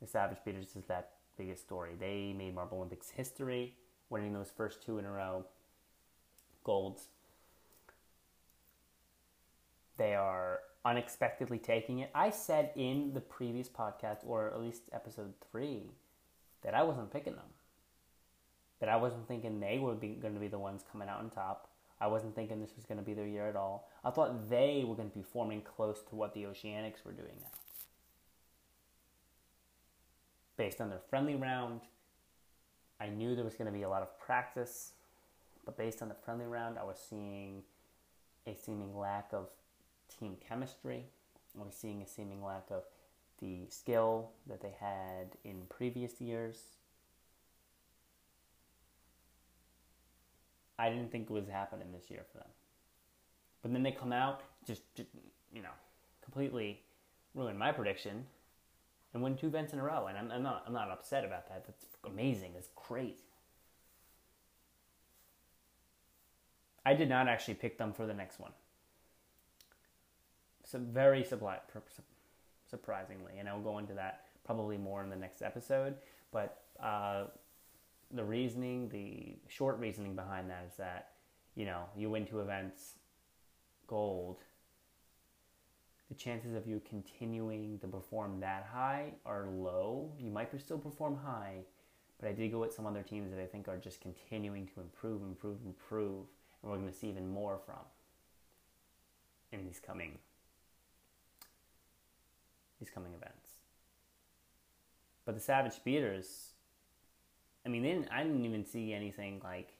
[0.00, 1.92] the Savage Speeders is that biggest story.
[1.98, 3.74] They made Marble Olympics history,
[4.10, 5.44] winning those first two in a row,
[6.64, 7.08] golds.
[9.96, 12.10] They are unexpectedly taking it.
[12.14, 15.92] I said in the previous podcast, or at least episode three,
[16.62, 17.44] that I wasn't picking them
[18.82, 21.68] that I wasn't thinking they were going to be the ones coming out on top.
[22.00, 23.88] I wasn't thinking this was going to be their year at all.
[24.04, 27.36] I thought they were going to be forming close to what the Oceanics were doing
[27.40, 27.52] now.
[30.56, 31.82] Based on their friendly round,
[33.00, 34.94] I knew there was going to be a lot of practice,
[35.64, 37.62] but based on the friendly round, I was seeing
[38.48, 39.46] a seeming lack of
[40.18, 41.04] team chemistry.
[41.56, 42.82] I was seeing a seeming lack of
[43.40, 46.64] the skill that they had in previous years.
[50.82, 52.48] I didn't think it was happening this year for them.
[53.62, 55.08] But then they come out, just, just
[55.54, 55.68] you know,
[56.24, 56.80] completely
[57.36, 58.26] ruin my prediction
[59.14, 60.08] and win two events in a row.
[60.08, 61.64] And I'm, I'm, not I'm not upset about that.
[61.66, 62.54] That's amazing.
[62.54, 63.20] That's great.
[66.84, 68.50] I did not actually pick them for the next one.
[70.64, 71.24] So very
[72.68, 75.94] surprisingly, and I'll go into that probably more in the next episode.
[76.32, 77.26] But uh,
[78.12, 81.12] the reasoning, the short reasoning behind that is that,
[81.54, 82.94] you know, you win two events,
[83.86, 84.38] gold,
[86.08, 90.12] the chances of you continuing to perform that high are low.
[90.18, 91.60] You might still perform high,
[92.20, 94.80] but I did go with some other teams that I think are just continuing to
[94.80, 96.26] improve, improve, improve,
[96.62, 97.76] and we're going to see even more from
[99.52, 100.18] in these coming
[102.78, 103.48] these coming events.
[105.24, 106.51] But the Savage Speeders
[107.64, 109.74] I mean, they didn't, I didn't even see anything like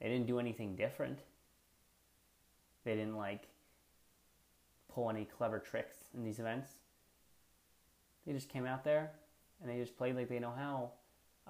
[0.00, 1.18] they didn't do anything different.
[2.84, 3.48] They didn't like
[4.92, 6.70] pull any clever tricks in these events.
[8.26, 9.10] They just came out there
[9.60, 10.90] and they just played like they know how,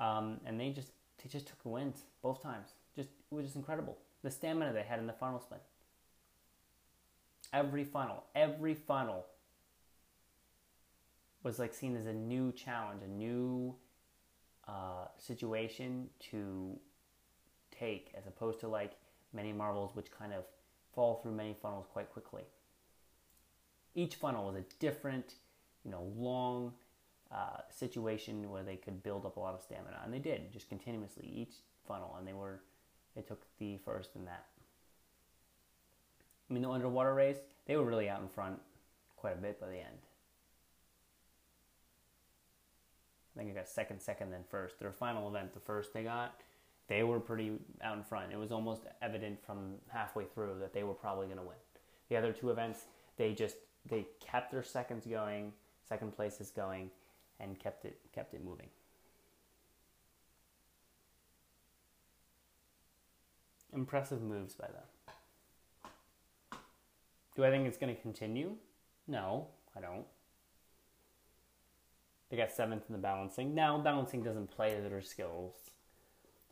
[0.02, 0.92] um, and they just
[1.22, 2.70] they just took the wins both times.
[2.96, 3.96] Just it was just incredible.
[4.22, 5.58] The stamina they had in the final spin.
[7.52, 9.26] Every funnel, every funnel
[11.42, 13.74] was like seen as a new challenge, a new
[14.70, 16.78] uh, situation to
[17.76, 18.92] take as opposed to like
[19.32, 20.44] many marbles which kind of
[20.94, 22.42] fall through many funnels quite quickly.
[23.94, 25.34] Each funnel was a different,
[25.84, 26.72] you know, long
[27.32, 30.68] uh, situation where they could build up a lot of stamina, and they did just
[30.68, 31.54] continuously each
[31.86, 32.60] funnel, and they were
[33.16, 34.46] they took the first in that.
[36.48, 38.60] I mean, the underwater race, they were really out in front
[39.16, 39.98] quite a bit by the end.
[43.40, 44.78] I think got second, second, then first.
[44.78, 46.34] Their final event, the first they got,
[46.88, 48.32] they were pretty out in front.
[48.32, 51.56] It was almost evident from halfway through that they were probably going to win.
[52.10, 52.80] The other two events,
[53.16, 53.56] they just
[53.88, 55.54] they kept their seconds going,
[55.88, 56.90] second places going,
[57.38, 58.68] and kept it kept it moving.
[63.72, 66.60] Impressive moves by them.
[67.36, 68.56] Do I think it's going to continue?
[69.08, 70.04] No, I don't.
[72.30, 73.54] They got seventh in the balancing.
[73.54, 75.54] Now, balancing doesn't play to their skills.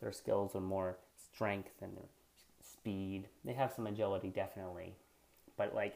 [0.01, 0.97] Their skills are more
[1.33, 2.09] strength and their
[2.61, 3.27] speed.
[3.45, 4.95] They have some agility, definitely.
[5.55, 5.95] But, like,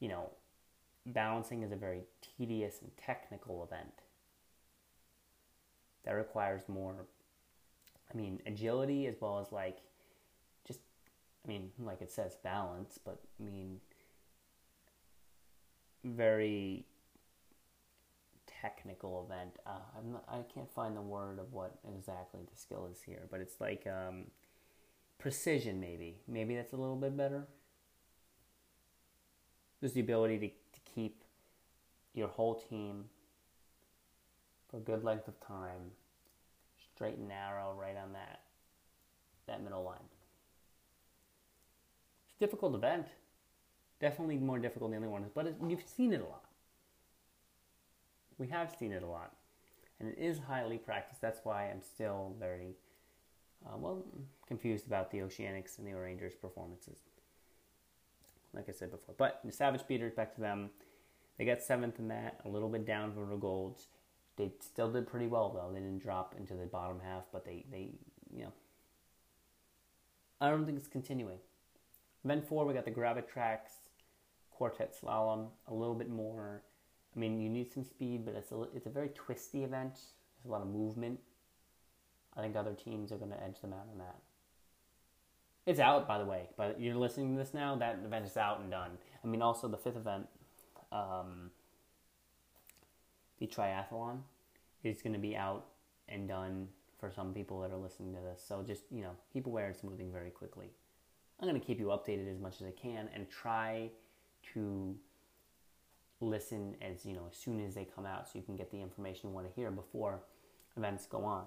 [0.00, 0.30] you know,
[1.06, 3.92] balancing is a very tedious and technical event
[6.04, 6.94] that requires more,
[8.12, 9.78] I mean, agility as well as, like,
[10.66, 10.80] just,
[11.44, 13.80] I mean, like it says, balance, but I mean,
[16.04, 16.84] very
[18.64, 19.56] technical event.
[19.66, 23.26] Uh, I'm not, I can't find the word of what exactly the skill is here,
[23.30, 24.24] but it's like um,
[25.18, 26.16] precision, maybe.
[26.26, 27.46] Maybe that's a little bit better.
[29.82, 31.24] Just the ability to, to keep
[32.14, 33.04] your whole team
[34.70, 35.92] for a good length of time,
[36.94, 38.40] straight and narrow, right on that
[39.46, 39.98] that middle line.
[42.24, 43.08] It's a difficult event.
[44.00, 46.43] Definitely more difficult than the other ones, but it, you've seen it a lot.
[48.38, 49.32] We have seen it a lot.
[50.00, 51.20] And it is highly practiced.
[51.20, 52.74] That's why I'm still very,
[53.64, 54.04] uh, well,
[54.46, 56.96] confused about the Oceanics and the O'Rangers' performances.
[58.52, 59.14] Like I said before.
[59.16, 60.70] But the Savage Speeders, back to them.
[61.38, 63.88] They got seventh in that, a little bit down from the golds.
[64.36, 65.72] They still did pretty well, though.
[65.72, 67.90] They didn't drop into the bottom half, but they, they
[68.32, 68.52] you know.
[70.40, 71.38] I don't think it's continuing.
[72.24, 73.58] Event four, we got the Gravitrax
[74.50, 76.62] Quartet Slalom, a little bit more
[77.14, 79.94] I mean, you need some speed, but it's a, it's a very twisty event.
[79.94, 81.20] There's a lot of movement.
[82.36, 84.16] I think other teams are going to edge them out on that.
[85.66, 87.76] It's out, by the way, but you're listening to this now.
[87.76, 88.98] That event is out and done.
[89.22, 90.26] I mean, also the fifth event,
[90.92, 91.50] um,
[93.38, 94.18] the triathlon,
[94.82, 95.64] is going to be out
[96.08, 98.44] and done for some people that are listening to this.
[98.46, 100.70] So just you know, keep aware it's moving very quickly.
[101.40, 103.90] I'm going to keep you updated as much as I can and try
[104.52, 104.94] to
[106.20, 108.80] listen as you know as soon as they come out so you can get the
[108.80, 110.20] information you want to hear before
[110.76, 111.44] events go on.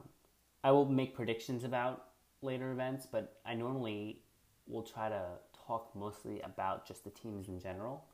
[0.63, 2.05] I will make predictions about
[2.41, 4.21] later events but i normally
[4.67, 5.23] will try to
[5.65, 8.05] talk mostly about just the teams in general.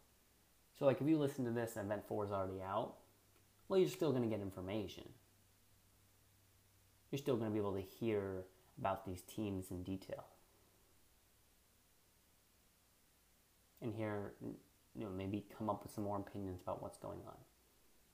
[0.77, 2.95] So like if you listen to this and event 4 is already out
[3.67, 5.03] well you're still going to get information.
[7.11, 8.43] You're still going to be able to hear
[8.79, 10.25] about these teams in detail.
[13.81, 14.33] And hear
[14.95, 17.35] you know, maybe come up with some more opinions about what's going on.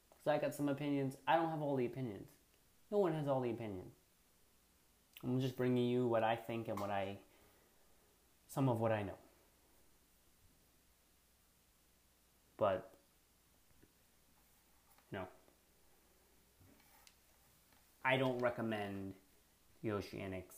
[0.09, 1.17] Because I got some opinions.
[1.27, 2.30] I don't have all the opinions.
[2.91, 3.93] No one has all the opinions.
[5.23, 7.17] I'm just bringing you what I think and what I,
[8.47, 9.17] some of what I know.
[12.57, 12.91] But,
[15.11, 15.23] no.
[18.03, 19.13] I don't recommend
[19.82, 20.55] the Oceanics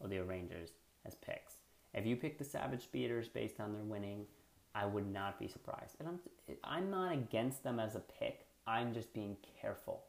[0.00, 0.70] or the Rangers
[1.06, 1.54] as picks.
[1.94, 4.26] If you pick the Savage Speeders based on their winning,
[4.74, 5.96] I would not be surprised.
[5.98, 6.18] And I'm,
[6.62, 8.46] I'm not against them as a pick.
[8.66, 10.04] I'm just being careful.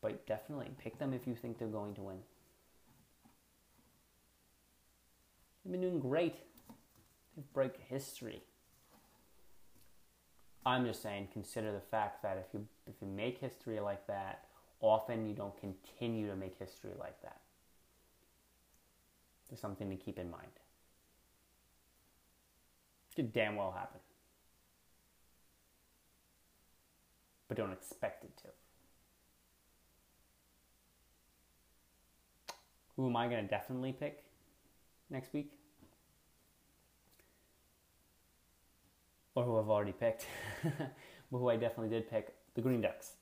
[0.00, 2.18] But definitely pick them if you think they're going to win.
[5.64, 6.36] They've been doing great.
[7.36, 8.42] They break history.
[10.64, 14.44] I'm just saying, consider the fact that if you if you make history like that,
[14.80, 17.40] often you don't continue to make history like that.
[19.48, 20.50] There's something to keep in mind.
[23.16, 23.98] Could damn well happen.
[27.48, 28.48] But don't expect it to.
[32.96, 34.24] Who am I going to definitely pick
[35.08, 35.52] next week?
[39.34, 40.26] Or who I've already picked.
[40.62, 43.12] but who I definitely did pick the Green Ducks.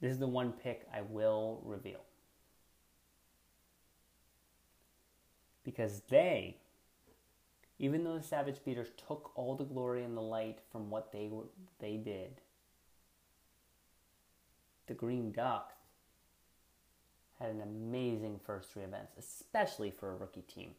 [0.00, 2.00] This is the one pick I will reveal.
[5.64, 6.56] Because they
[7.82, 11.28] even though the Savage Speeders took all the glory and the light from what they
[11.80, 12.40] they did,
[14.86, 15.74] the Green Ducks
[17.40, 20.70] had an amazing first three events, especially for a rookie team.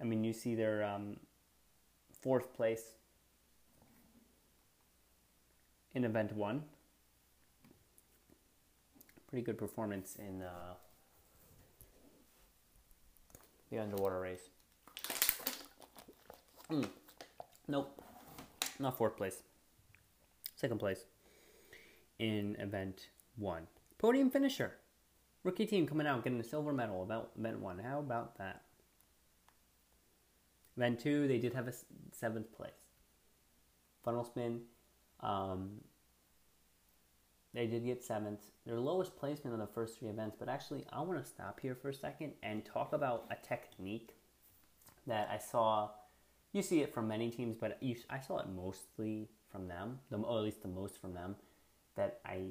[0.00, 1.18] I mean, you see their um,
[2.20, 2.82] fourth place
[5.94, 6.64] in event one.
[9.28, 10.74] Pretty good performance in uh,
[13.70, 14.50] the underwater race.
[16.70, 16.88] Mm.
[17.66, 18.02] Nope,
[18.78, 19.42] not fourth place.
[20.56, 21.04] Second place
[22.18, 23.66] in event one.
[23.98, 24.72] Podium finisher.
[25.44, 27.78] Rookie team coming out getting a silver medal about event one.
[27.78, 28.62] How about that?
[30.76, 31.72] Event two, they did have a
[32.12, 32.72] seventh place.
[34.04, 34.62] Funnel spin,
[35.20, 35.80] um,
[37.54, 38.40] they did get seventh.
[38.66, 41.74] Their lowest placement on the first three events, but actually, I want to stop here
[41.74, 44.14] for a second and talk about a technique
[45.06, 45.90] that I saw.
[46.52, 50.18] You see it from many teams, but you, I saw it mostly from them, the,
[50.18, 51.36] or at least the most from them.
[51.96, 52.42] That I,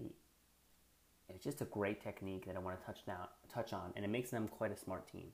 [1.30, 4.10] it's just a great technique that I want to touch now, touch on, and it
[4.10, 5.28] makes them quite a smart team.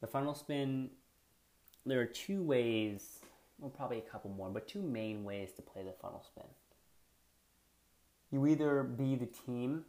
[0.00, 0.90] The funnel spin,
[1.86, 3.20] there are two ways,
[3.60, 6.48] well, probably a couple more, but two main ways to play the funnel spin.
[8.32, 9.84] You either be the team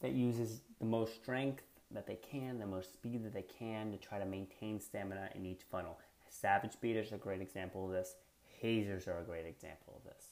[0.00, 1.62] that uses the most strength
[1.92, 5.46] that they can, the most speed that they can to try to maintain stamina in
[5.46, 5.98] each funnel.
[6.28, 8.16] Savage speeders are a great example of this.
[8.60, 10.24] Hazers are a great example of this.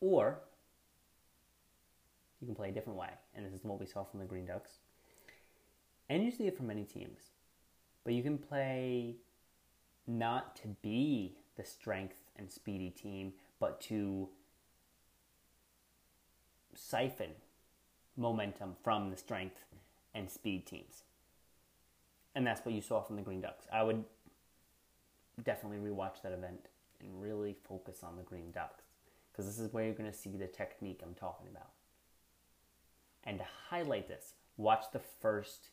[0.00, 0.40] Or
[2.40, 4.46] you can play a different way, and this is what we saw from the Green
[4.46, 4.78] Ducks
[6.12, 7.30] and you see it from many teams.
[8.04, 9.16] But you can play
[10.06, 13.32] not to be the strength and speedy team,
[13.62, 14.28] but to
[16.74, 17.30] siphon
[18.16, 19.64] momentum from the strength
[20.16, 21.04] and speed teams.
[22.34, 23.66] And that's what you saw from the Green Ducks.
[23.72, 24.02] I would
[25.44, 26.66] definitely rewatch that event
[27.00, 28.82] and really focus on the Green Ducks
[29.30, 31.70] because this is where you're going to see the technique I'm talking about.
[33.22, 35.68] And to highlight this, watch the first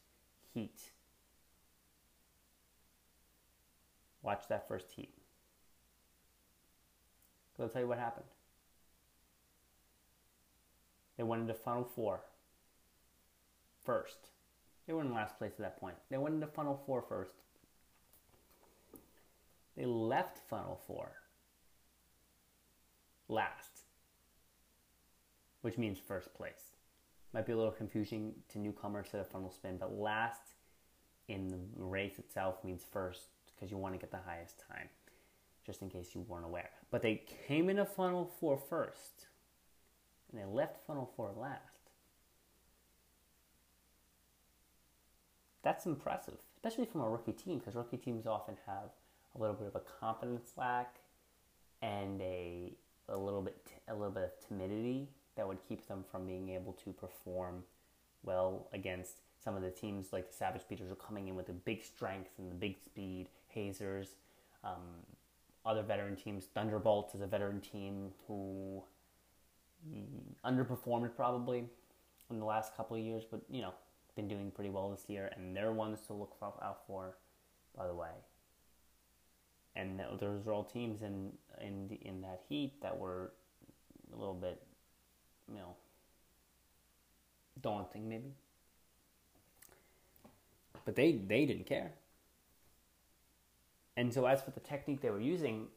[0.54, 0.92] heat.
[4.22, 5.19] Watch that first heat.
[7.60, 8.26] So I'll tell you what happened.
[11.18, 12.22] They went into Funnel Four
[13.84, 14.30] first.
[14.88, 15.98] They were in last place at that point.
[16.10, 17.34] They went into Funnel Four first.
[19.76, 21.12] They left Funnel 4
[23.30, 23.84] last,
[25.62, 26.76] which means first place.
[27.34, 30.42] Might be a little confusing to newcomers to the funnel spin, but last
[31.30, 34.90] in the race itself means first because you want to get the highest time,
[35.70, 36.72] just in case you weren't aware.
[36.90, 39.28] But they came into funnel four first,
[40.32, 41.62] and they left funnel four last.
[45.62, 48.90] That's impressive, especially from a rookie team, because rookie teams often have
[49.36, 50.96] a little bit of a confidence lack
[51.84, 52.74] and a
[53.08, 53.56] a little bit
[53.88, 57.64] a little bit of timidity that would keep them from being able to perform
[58.24, 61.54] well against some of the teams like the Savage Speeders are coming in with the
[61.54, 63.30] big strength and the big speed.
[63.48, 64.16] Hazers,
[64.64, 65.06] um,
[65.66, 66.46] other veteran teams.
[66.54, 68.84] Thunderbolts is a veteran team who
[69.88, 70.04] mm,
[70.46, 71.66] underperformed probably
[72.30, 73.74] in the last couple of years, but you know
[74.16, 77.16] been doing pretty well this year, and they're ones to look out for,
[77.78, 78.10] by the way.
[79.76, 81.32] And those are all teams in
[81.62, 83.32] in in that heat that were
[84.14, 84.62] a little bit
[85.52, 85.76] you know,
[87.62, 88.34] daunting maybe.
[90.86, 91.92] But they, they didn't care.
[94.00, 95.68] And so as for the technique they were using,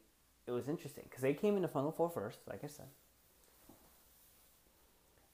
[0.47, 2.85] it was interesting because they came into funnel four first, like I said.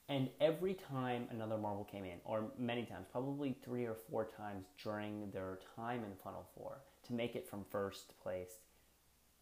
[0.07, 4.65] And every time another marble came in, or many times, probably three or four times
[4.83, 8.53] during their time in funnel four, to make it from first place,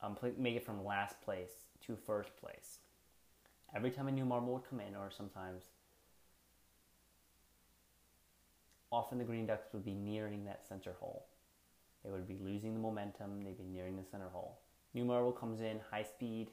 [0.03, 1.51] um, make it from last place
[1.85, 2.79] to first place,
[3.73, 5.63] every time a new marble would come in, or sometimes
[8.91, 11.27] often the green ducks would be nearing that center hole.
[12.07, 14.59] They would be losing the momentum, they'd be nearing the center hole.
[14.93, 16.47] New marble comes in, high speed,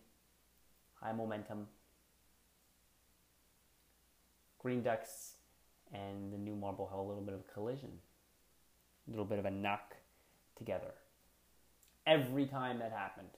[1.01, 1.69] high momentum.
[4.59, 5.35] Green ducks
[5.93, 7.91] and the new marble have a little bit of a collision,
[9.07, 9.95] a little bit of a knock
[10.57, 10.93] together.
[12.05, 13.29] Every time that happened.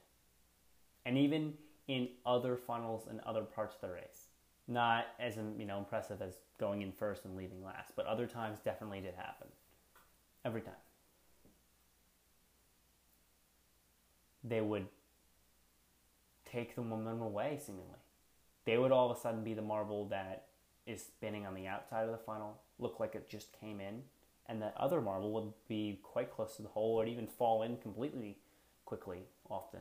[1.05, 1.53] And even
[1.87, 4.29] in other funnels and other parts of the race.
[4.69, 8.59] Not as you know impressive as going in first and leaving last, but other times
[8.65, 9.49] definitely did happen.
[10.45, 10.75] Every time.
[14.47, 14.87] They would
[16.45, 17.99] take the momentum away seemingly.
[18.65, 20.47] They would all of a sudden be the marble that
[20.87, 24.03] is spinning on the outside of the funnel, look like it just came in,
[24.47, 27.77] and that other marble would be quite close to the hole or even fall in
[27.77, 28.39] completely
[28.85, 29.81] quickly often.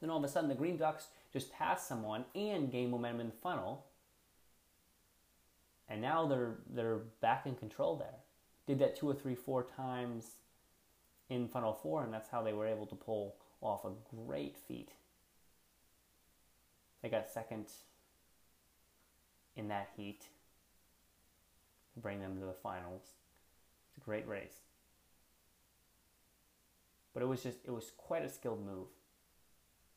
[0.00, 3.26] Then all of a sudden, the Green Ducks just pass someone and gain momentum in
[3.26, 3.84] the funnel,
[5.88, 8.20] and now they're they're back in control there.
[8.66, 10.36] Did that two or three, four times
[11.28, 13.90] in funnel four, and that's how they were able to pull off a
[14.26, 14.90] great feat.
[17.02, 17.66] They got second
[19.56, 20.26] in that heat
[21.94, 23.02] to bring them to the finals.
[23.88, 24.60] It's a great race.
[27.12, 28.86] But it was just, it was quite a skilled move.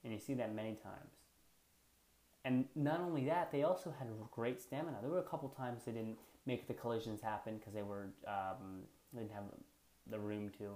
[0.04, 1.14] And you see that many times.
[2.46, 4.98] And not only that, they also had great stamina.
[5.02, 8.84] There were a couple times they didn't make the collisions happen because they were um,
[9.14, 9.46] they didn't have
[10.10, 10.72] the room to,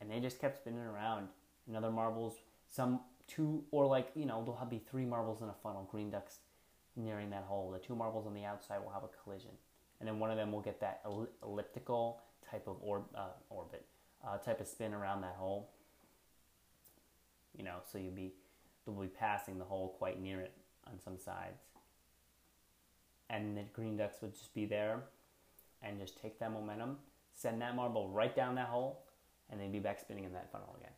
[0.00, 1.28] and they just kept spinning around.
[1.68, 2.38] And other marbles,
[2.68, 5.86] some two or like you know there'll be three marbles in a funnel.
[5.90, 6.38] Green ducks
[6.96, 7.70] nearing that hole.
[7.70, 9.50] The two marbles on the outside will have a collision,
[10.00, 11.02] and then one of them will get that
[11.42, 13.84] elliptical type of or, uh, orbit,
[14.26, 15.70] uh, type of spin around that hole.
[17.56, 18.32] You know, so you'll be
[18.86, 20.52] they'll be passing the hole quite near it
[20.86, 21.62] on some sides,
[23.28, 25.02] and the green ducks would just be there
[25.82, 26.96] and just take that momentum,
[27.34, 29.04] send that marble right down that hole,
[29.50, 30.92] and then be back spinning in that funnel again,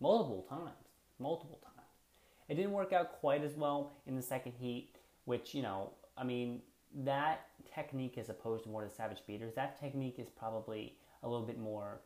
[0.00, 0.88] multiple times,
[1.18, 1.74] multiple times.
[2.48, 4.94] It didn't work out quite as well in the second heat,
[5.24, 6.62] which you know, I mean,
[7.04, 11.46] that technique as opposed to more the savage speeders, that technique is probably a little
[11.46, 12.00] bit more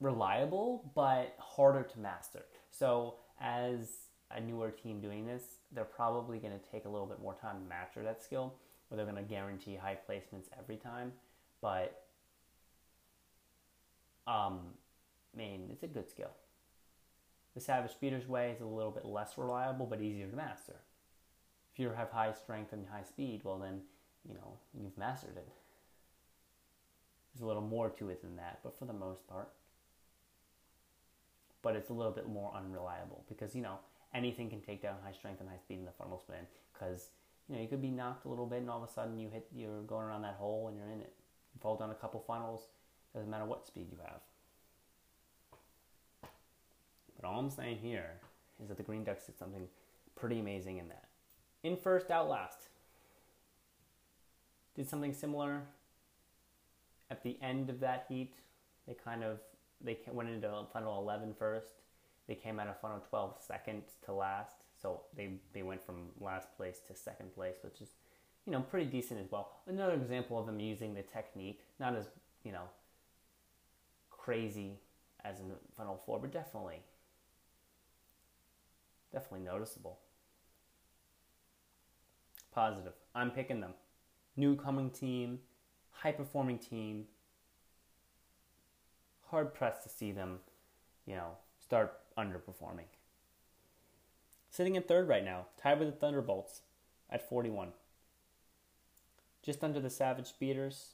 [0.00, 2.44] reliable but harder to master.
[2.70, 3.88] So as
[4.30, 5.42] a newer team doing this,
[5.72, 8.54] they're probably going to take a little bit more time to master that skill,
[8.90, 11.12] or they're going to guarantee high placements every time.
[11.60, 12.02] But,
[14.26, 14.60] um,
[15.36, 16.30] I mean, it's a good skill.
[17.54, 20.76] The Savage Speeder's way is a little bit less reliable, but easier to master.
[21.72, 23.80] If you have high strength and high speed, well then,
[24.26, 25.48] you know, you've mastered it.
[27.32, 29.50] There's a little more to it than that, but for the most part,
[31.62, 33.78] but it's a little bit more unreliable because you know
[34.14, 37.10] anything can take down high strength and high speed in the funnel spin because
[37.48, 39.28] you know you could be knocked a little bit and all of a sudden you
[39.28, 41.12] hit you're going around that hole and you're in it.
[41.54, 42.68] You fall down a couple funnels,
[43.12, 44.20] doesn't matter what speed you have.
[47.26, 48.12] All I'm saying here
[48.62, 49.66] is that the Green Ducks did something
[50.14, 51.04] pretty amazing in that.
[51.62, 52.68] In first, out last.
[54.74, 55.62] Did something similar
[57.10, 58.34] at the end of that heat.
[58.86, 59.40] They kind of
[59.80, 61.82] they went into funnel 11 first.
[62.28, 64.56] They came out of funnel 12 second to last.
[64.80, 67.90] So they, they went from last place to second place, which is,
[68.46, 69.52] you know, pretty decent as well.
[69.66, 72.06] Another example of them using the technique, not as,
[72.44, 72.68] you know,
[74.10, 74.78] crazy
[75.24, 75.46] as in
[75.76, 76.80] funnel 4, but definitely,
[79.16, 79.98] definitely noticeable.
[82.52, 82.92] Positive.
[83.14, 83.72] I'm picking them.
[84.36, 85.38] New coming team,
[85.90, 87.06] high performing team,
[89.30, 90.40] hard pressed to see them,
[91.06, 92.90] you know, start underperforming.
[94.50, 96.60] Sitting in third right now, tied with the Thunderbolts
[97.08, 97.68] at 41.
[99.42, 100.90] Just under the Savage Speeders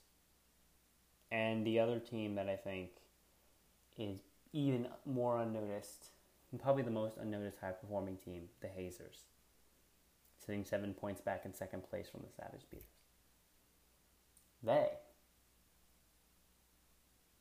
[1.32, 2.90] and the other team that I think
[3.98, 4.20] is
[4.52, 6.11] even more unnoticed,
[6.52, 9.24] and probably the most unnoticed high performing team, the Hazers.
[10.44, 12.86] Sitting seven points back in second place from the Savage Speeders.
[14.62, 14.90] They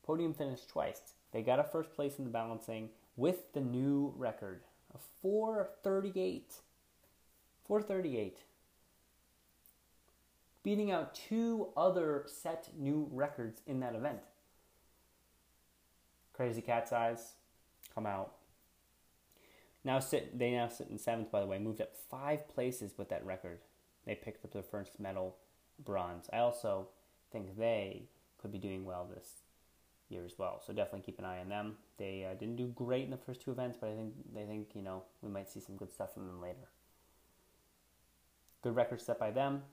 [0.04, 1.02] podium finished twice.
[1.32, 4.62] They got a first place in the balancing with the new record
[4.94, 6.56] of 438.
[7.66, 8.38] 438.
[10.64, 14.20] Beating out two other set new records in that event.
[16.34, 17.34] Crazy Cat's Eyes
[17.94, 18.34] come out.
[19.84, 23.10] Now sit they now sit in seventh by the way, moved up five places with
[23.10, 23.60] that record.
[24.06, 25.38] They picked up their first medal
[25.84, 26.30] bronze.
[26.32, 26.90] I also
[27.32, 28.04] think they
[28.38, 29.44] could be doing well this
[30.10, 30.62] year as well.
[30.66, 31.78] So definitely keep an eye on them.
[31.98, 34.70] They uh, didn't do great in the first two events, but I think they think
[34.76, 36.70] you know we might see some good stuff from them later.
[38.62, 39.64] Good record set by them.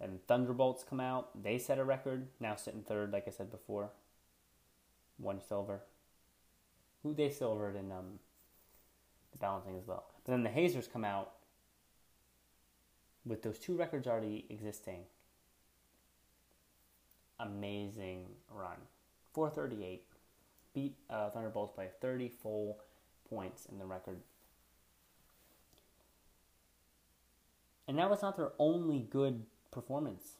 [0.00, 1.42] Then Thunderbolts come out.
[1.42, 2.26] They set a record.
[2.40, 3.90] Now sitting third, like I said before.
[5.18, 5.82] One silver.
[7.04, 8.18] Who they silvered in um,
[9.32, 10.04] the balancing as well.
[10.24, 11.32] But then the Hazers come out
[13.24, 15.04] with those two records already existing
[17.42, 18.76] amazing run.
[19.32, 20.04] 438.
[20.74, 22.78] Beat uh, Thunderbolts by 30 full
[23.28, 24.20] points in the record.
[27.86, 30.36] And that was not their only good performance.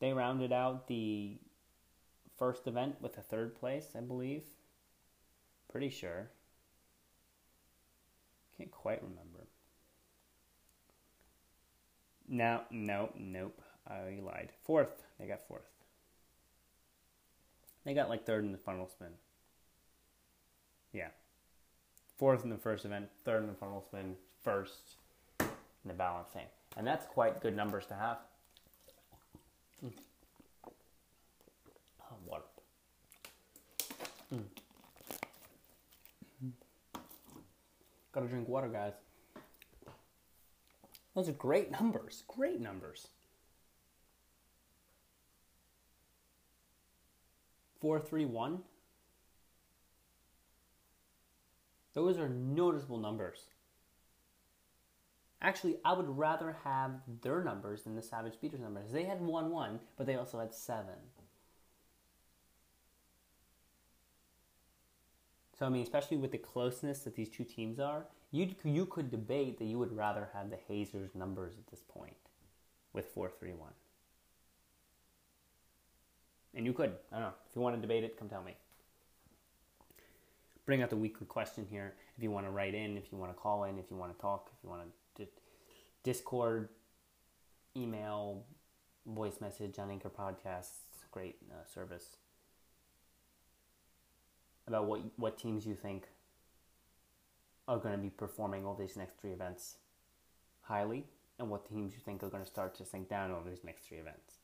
[0.00, 1.38] They rounded out the
[2.36, 4.42] first event with a third place, I believe.
[5.70, 6.30] Pretty sure.
[8.56, 9.46] Can't quite remember.
[12.28, 13.60] No, no, nope.
[13.86, 14.50] I lied.
[14.62, 15.02] Fourth.
[15.18, 15.68] They got fourth.
[17.84, 19.08] They got like third in the funnel spin.
[20.92, 21.08] Yeah.
[22.16, 24.96] Fourth in the first event, third in the funnel spin, first
[25.40, 25.48] in
[25.86, 26.46] the balancing.
[26.76, 28.18] And that's quite good numbers to have.
[29.84, 29.92] Mm.
[32.00, 32.44] Oh, water.
[34.32, 34.44] Mm.
[38.14, 38.92] Gotta drink water, guys.
[41.16, 42.22] Those are great numbers.
[42.28, 43.08] Great numbers.
[47.80, 48.60] 431.
[51.92, 53.42] Those are noticeable numbers.
[55.42, 58.90] Actually, I would rather have their numbers than the Savage Speeders numbers.
[58.90, 60.86] They had 1 1, but they also had 7.
[65.58, 69.10] So, I mean, especially with the closeness that these two teams are, you you could
[69.10, 72.16] debate that you would rather have the Hazers numbers at this point
[72.92, 73.70] with 431.
[76.56, 76.92] And you could.
[77.12, 77.34] I don't know.
[77.48, 78.56] If you want to debate it, come tell me.
[80.66, 81.94] Bring out the weekly question here.
[82.16, 84.16] If you want to write in, if you want to call in, if you want
[84.16, 84.94] to talk, if you want to
[86.04, 86.68] Discord,
[87.74, 88.44] email,
[89.06, 92.16] voice message on Anchor Podcasts, great uh, service.
[94.66, 96.08] About what what teams you think
[97.68, 99.76] are going to be performing all these next three events
[100.62, 101.04] highly,
[101.38, 103.84] and what teams you think are going to start to sink down over these next
[103.86, 104.38] three events.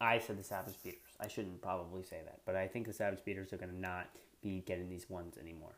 [0.00, 0.98] I said the Savage Speeders.
[1.20, 4.08] I shouldn't probably say that, but I think the Savage Speeders are going to not
[4.42, 5.76] be getting these ones anymore.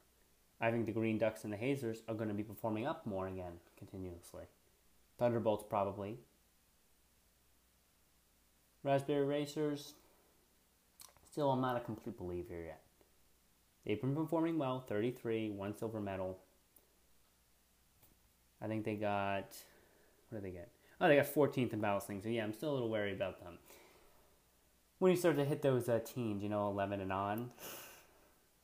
[0.60, 3.28] I think the Green Ducks and the Hazers are going to be performing up more
[3.28, 4.44] again continuously.
[5.18, 6.18] Thunderbolts probably.
[8.82, 9.94] Raspberry Racers,
[11.36, 12.80] still I'm not a complete believer yet.
[13.84, 16.38] They've been performing well, 33, one silver medal.
[18.62, 19.54] I think they got,
[20.30, 20.70] what did they get?
[20.98, 23.58] Oh, they got 14th in balancing, so yeah, I'm still a little wary about them.
[24.98, 27.50] When you start to hit those uh, teens, you know, 11 and on,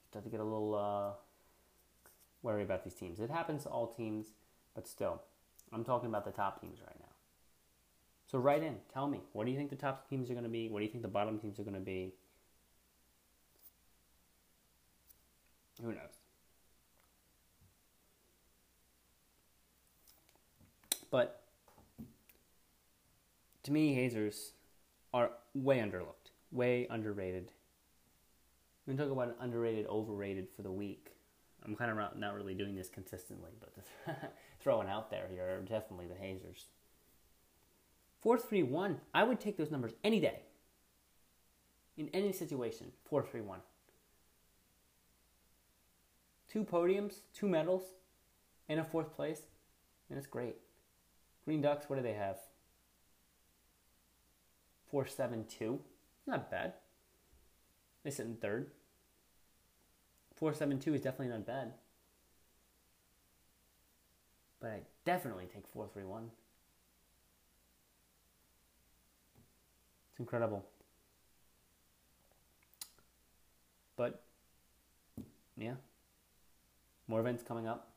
[0.09, 1.12] start to get a little uh,
[2.43, 3.20] worry about these teams.
[3.20, 4.29] It happens to all teams,
[4.75, 5.20] but still,
[5.75, 7.12] I'm talking about the top teams right now.
[8.31, 10.49] So write in, tell me, what do you think the top teams are going to
[10.49, 10.70] be?
[10.70, 12.14] What do you think the bottom teams are going to be?
[15.81, 16.23] Who knows?
[21.11, 21.43] But
[23.64, 24.53] to me, hazers
[25.14, 27.53] are way underlooked, way underrated.
[28.87, 31.11] We can talk about an underrated, overrated for the week.
[31.64, 36.07] I'm kind of not really doing this consistently, but throwing out there here are definitely
[36.09, 36.66] the hazers.
[38.20, 40.41] 431, I would take those numbers any day.
[41.97, 43.61] In any situation, 431.
[46.53, 47.95] Two podiums, two medals,
[48.69, 49.41] and a fourth place,
[50.11, 50.57] and it's great.
[51.47, 52.37] Green Ducks, what do they have?
[54.91, 55.81] 472.
[56.27, 56.75] Not bad.
[58.05, 58.71] They sit in third.
[60.35, 61.73] 472 is definitely not bad.
[64.61, 66.31] But I definitely take 431.
[70.11, 70.67] It's incredible.
[73.97, 74.23] But,
[75.57, 75.77] yeah.
[77.09, 77.93] More events coming up.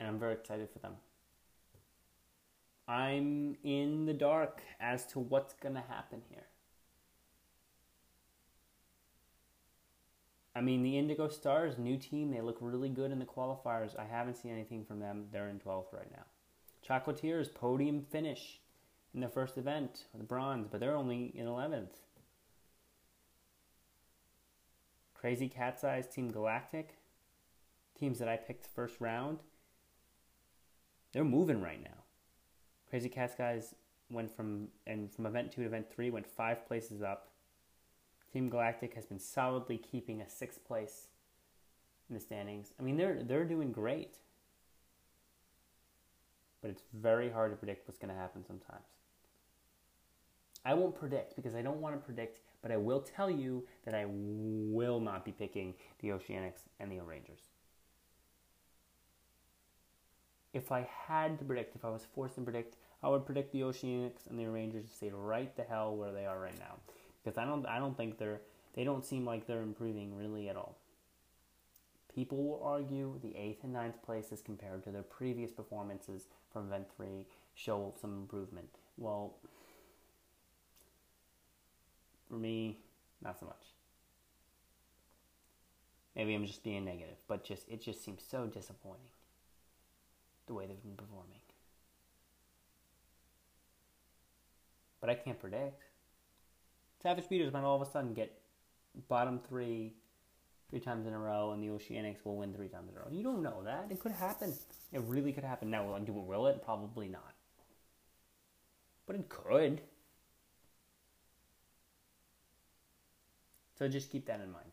[0.00, 0.94] And I'm very excited for them.
[2.86, 6.44] I'm in the dark as to what's going to happen here.
[10.56, 13.98] I mean, the Indigo Stars, new team, they look really good in the qualifiers.
[13.98, 15.26] I haven't seen anything from them.
[15.32, 16.24] They're in 12th right now.
[16.86, 18.60] Chocolatiers, podium finish
[19.14, 22.03] in the first event, the bronze, but they're only in 11th.
[25.24, 26.98] Crazy Cat's Eyes, Team Galactic,
[27.98, 29.38] teams that I picked first round,
[31.14, 32.02] they're moving right now.
[32.90, 33.74] Crazy Cat's Eyes
[34.10, 37.30] went from and from event two to event three went five places up.
[38.34, 41.06] Team Galactic has been solidly keeping a sixth place
[42.10, 42.74] in the standings.
[42.78, 44.18] I mean, they're they're doing great,
[46.60, 48.88] but it's very hard to predict what's going to happen sometimes.
[50.66, 53.94] I won't predict because I don't want to predict, but I will tell you that
[53.94, 57.42] I will not be picking the Oceanics and the Rangers.
[60.54, 63.60] If I had to predict, if I was forced to predict, I would predict the
[63.60, 66.76] Oceanics and the Rangers to stay right the hell where they are right now
[67.22, 68.40] because I don't I don't think they're
[68.74, 70.78] they don't seem like they're improving really at all.
[72.14, 76.86] People will argue the eighth and ninth places compared to their previous performances from event
[76.96, 78.68] three show some improvement.
[78.96, 79.34] Well,
[82.34, 82.78] for me,
[83.22, 83.64] not so much.
[86.16, 89.10] Maybe I'm just being negative, but just it just seems so disappointing.
[90.46, 91.38] the way they've been performing.
[95.00, 95.82] But I can't predict.
[97.02, 98.38] Savage Speeders might all of a sudden get
[99.08, 99.94] bottom three
[100.70, 103.06] three times in a row, and the Oceanics will win three times in a row.
[103.12, 103.86] You don't know that.
[103.90, 104.52] It could happen.
[104.92, 105.70] It really could happen.
[105.70, 106.64] Now, will, it, will it?
[106.64, 107.34] Probably not.
[109.06, 109.82] But it could.
[113.78, 114.72] So just keep that in mind.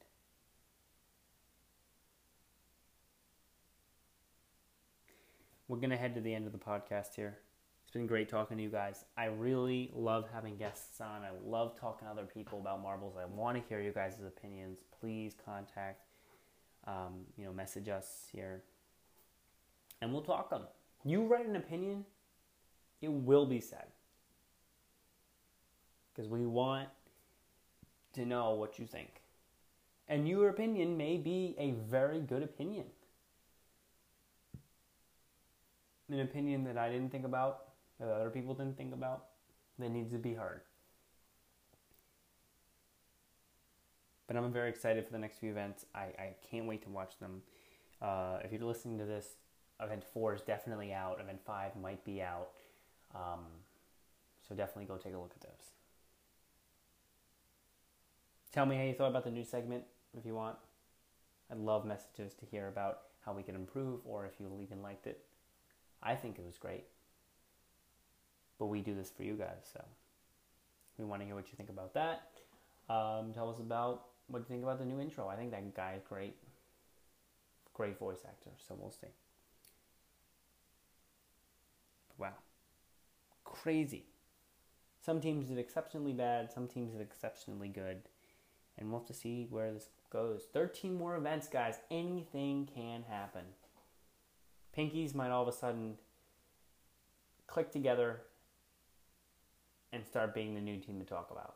[5.67, 7.37] We're going to head to the end of the podcast here.
[7.83, 9.05] It's been great talking to you guys.
[9.17, 11.23] I really love having guests on.
[11.23, 13.15] I love talking to other people about marbles.
[13.17, 14.79] I want to hear you guys' opinions.
[14.99, 16.05] Please contact,
[16.87, 18.63] um, you know, message us here,
[20.01, 20.63] and we'll talk them.
[21.03, 22.05] You write an opinion,
[23.01, 23.87] it will be said
[26.13, 26.87] because we want
[28.13, 29.21] to know what you think.
[30.07, 32.85] And your opinion may be a very good opinion.
[36.09, 39.25] An opinion that I didn't think about, that other people didn't think about,
[39.79, 40.61] that needs to be heard.
[44.27, 45.85] But I'm very excited for the next few events.
[45.95, 47.41] I, I can't wait to watch them.
[48.01, 49.35] Uh, if you're listening to this,
[49.81, 51.19] event four is definitely out.
[51.21, 52.49] Event five might be out.
[53.15, 53.45] Um,
[54.47, 55.80] so definitely go take a look at those.
[58.51, 59.85] Tell me how you thought about the new segment
[60.17, 60.57] if you want.
[61.49, 65.07] I'd love messages to hear about how we can improve or if you even liked
[65.07, 65.23] it.
[66.03, 66.83] I think it was great.
[68.59, 69.83] But we do this for you guys, so
[70.97, 72.23] we want to hear what you think about that.
[72.89, 75.27] Um, tell us about what you think about the new intro.
[75.27, 76.35] I think that guy is great.
[77.73, 79.07] Great voice actor, so we'll see.
[82.17, 82.33] Wow.
[83.45, 84.03] Crazy.
[85.03, 88.01] Some teams did exceptionally bad, some teams did exceptionally good
[88.77, 90.43] and we'll have to see where this goes.
[90.53, 91.79] 13 more events, guys.
[91.89, 93.43] Anything can happen.
[94.77, 95.95] Pinkies might all of a sudden
[97.47, 98.21] click together
[99.91, 101.55] and start being the new team to talk about.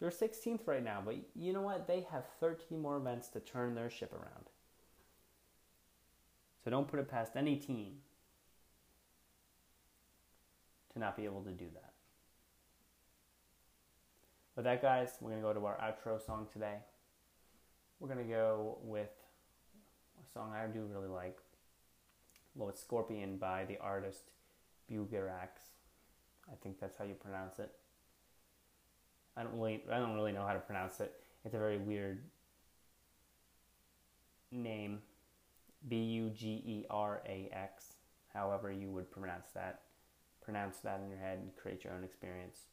[0.00, 1.86] They're 16th right now, but you know what?
[1.86, 4.50] They have 13 more events to turn their ship around.
[6.64, 7.98] So don't put it past any team
[10.92, 11.91] to not be able to do that.
[14.54, 16.76] With that, guys, we're going to go to our outro song today.
[17.98, 19.08] We're going to go with
[20.22, 21.38] a song I do really like.
[22.54, 24.32] Well, Scorpion by the artist
[24.90, 25.48] Bugerax.
[26.50, 27.72] I think that's how you pronounce it.
[29.38, 31.14] I don't really, I don't really know how to pronounce it.
[31.46, 32.22] It's a very weird
[34.50, 34.98] name.
[35.88, 37.94] B U G E R A X.
[38.34, 39.80] However you would pronounce that.
[40.44, 42.66] Pronounce that in your head and create your own experience.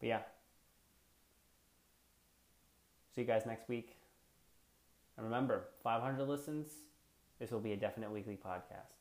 [0.00, 0.20] But yeah,
[3.16, 3.96] See you guys next week.
[5.16, 6.68] And remember, 500 listens,
[7.40, 8.92] this will be a definite weekly podcast.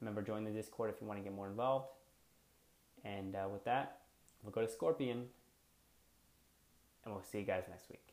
[0.00, 1.88] Remember, join the Discord if you want to get more involved.
[3.04, 3.98] And uh, with that,
[4.42, 5.26] we'll go to Scorpion,
[7.04, 8.08] and we'll see you guys next week.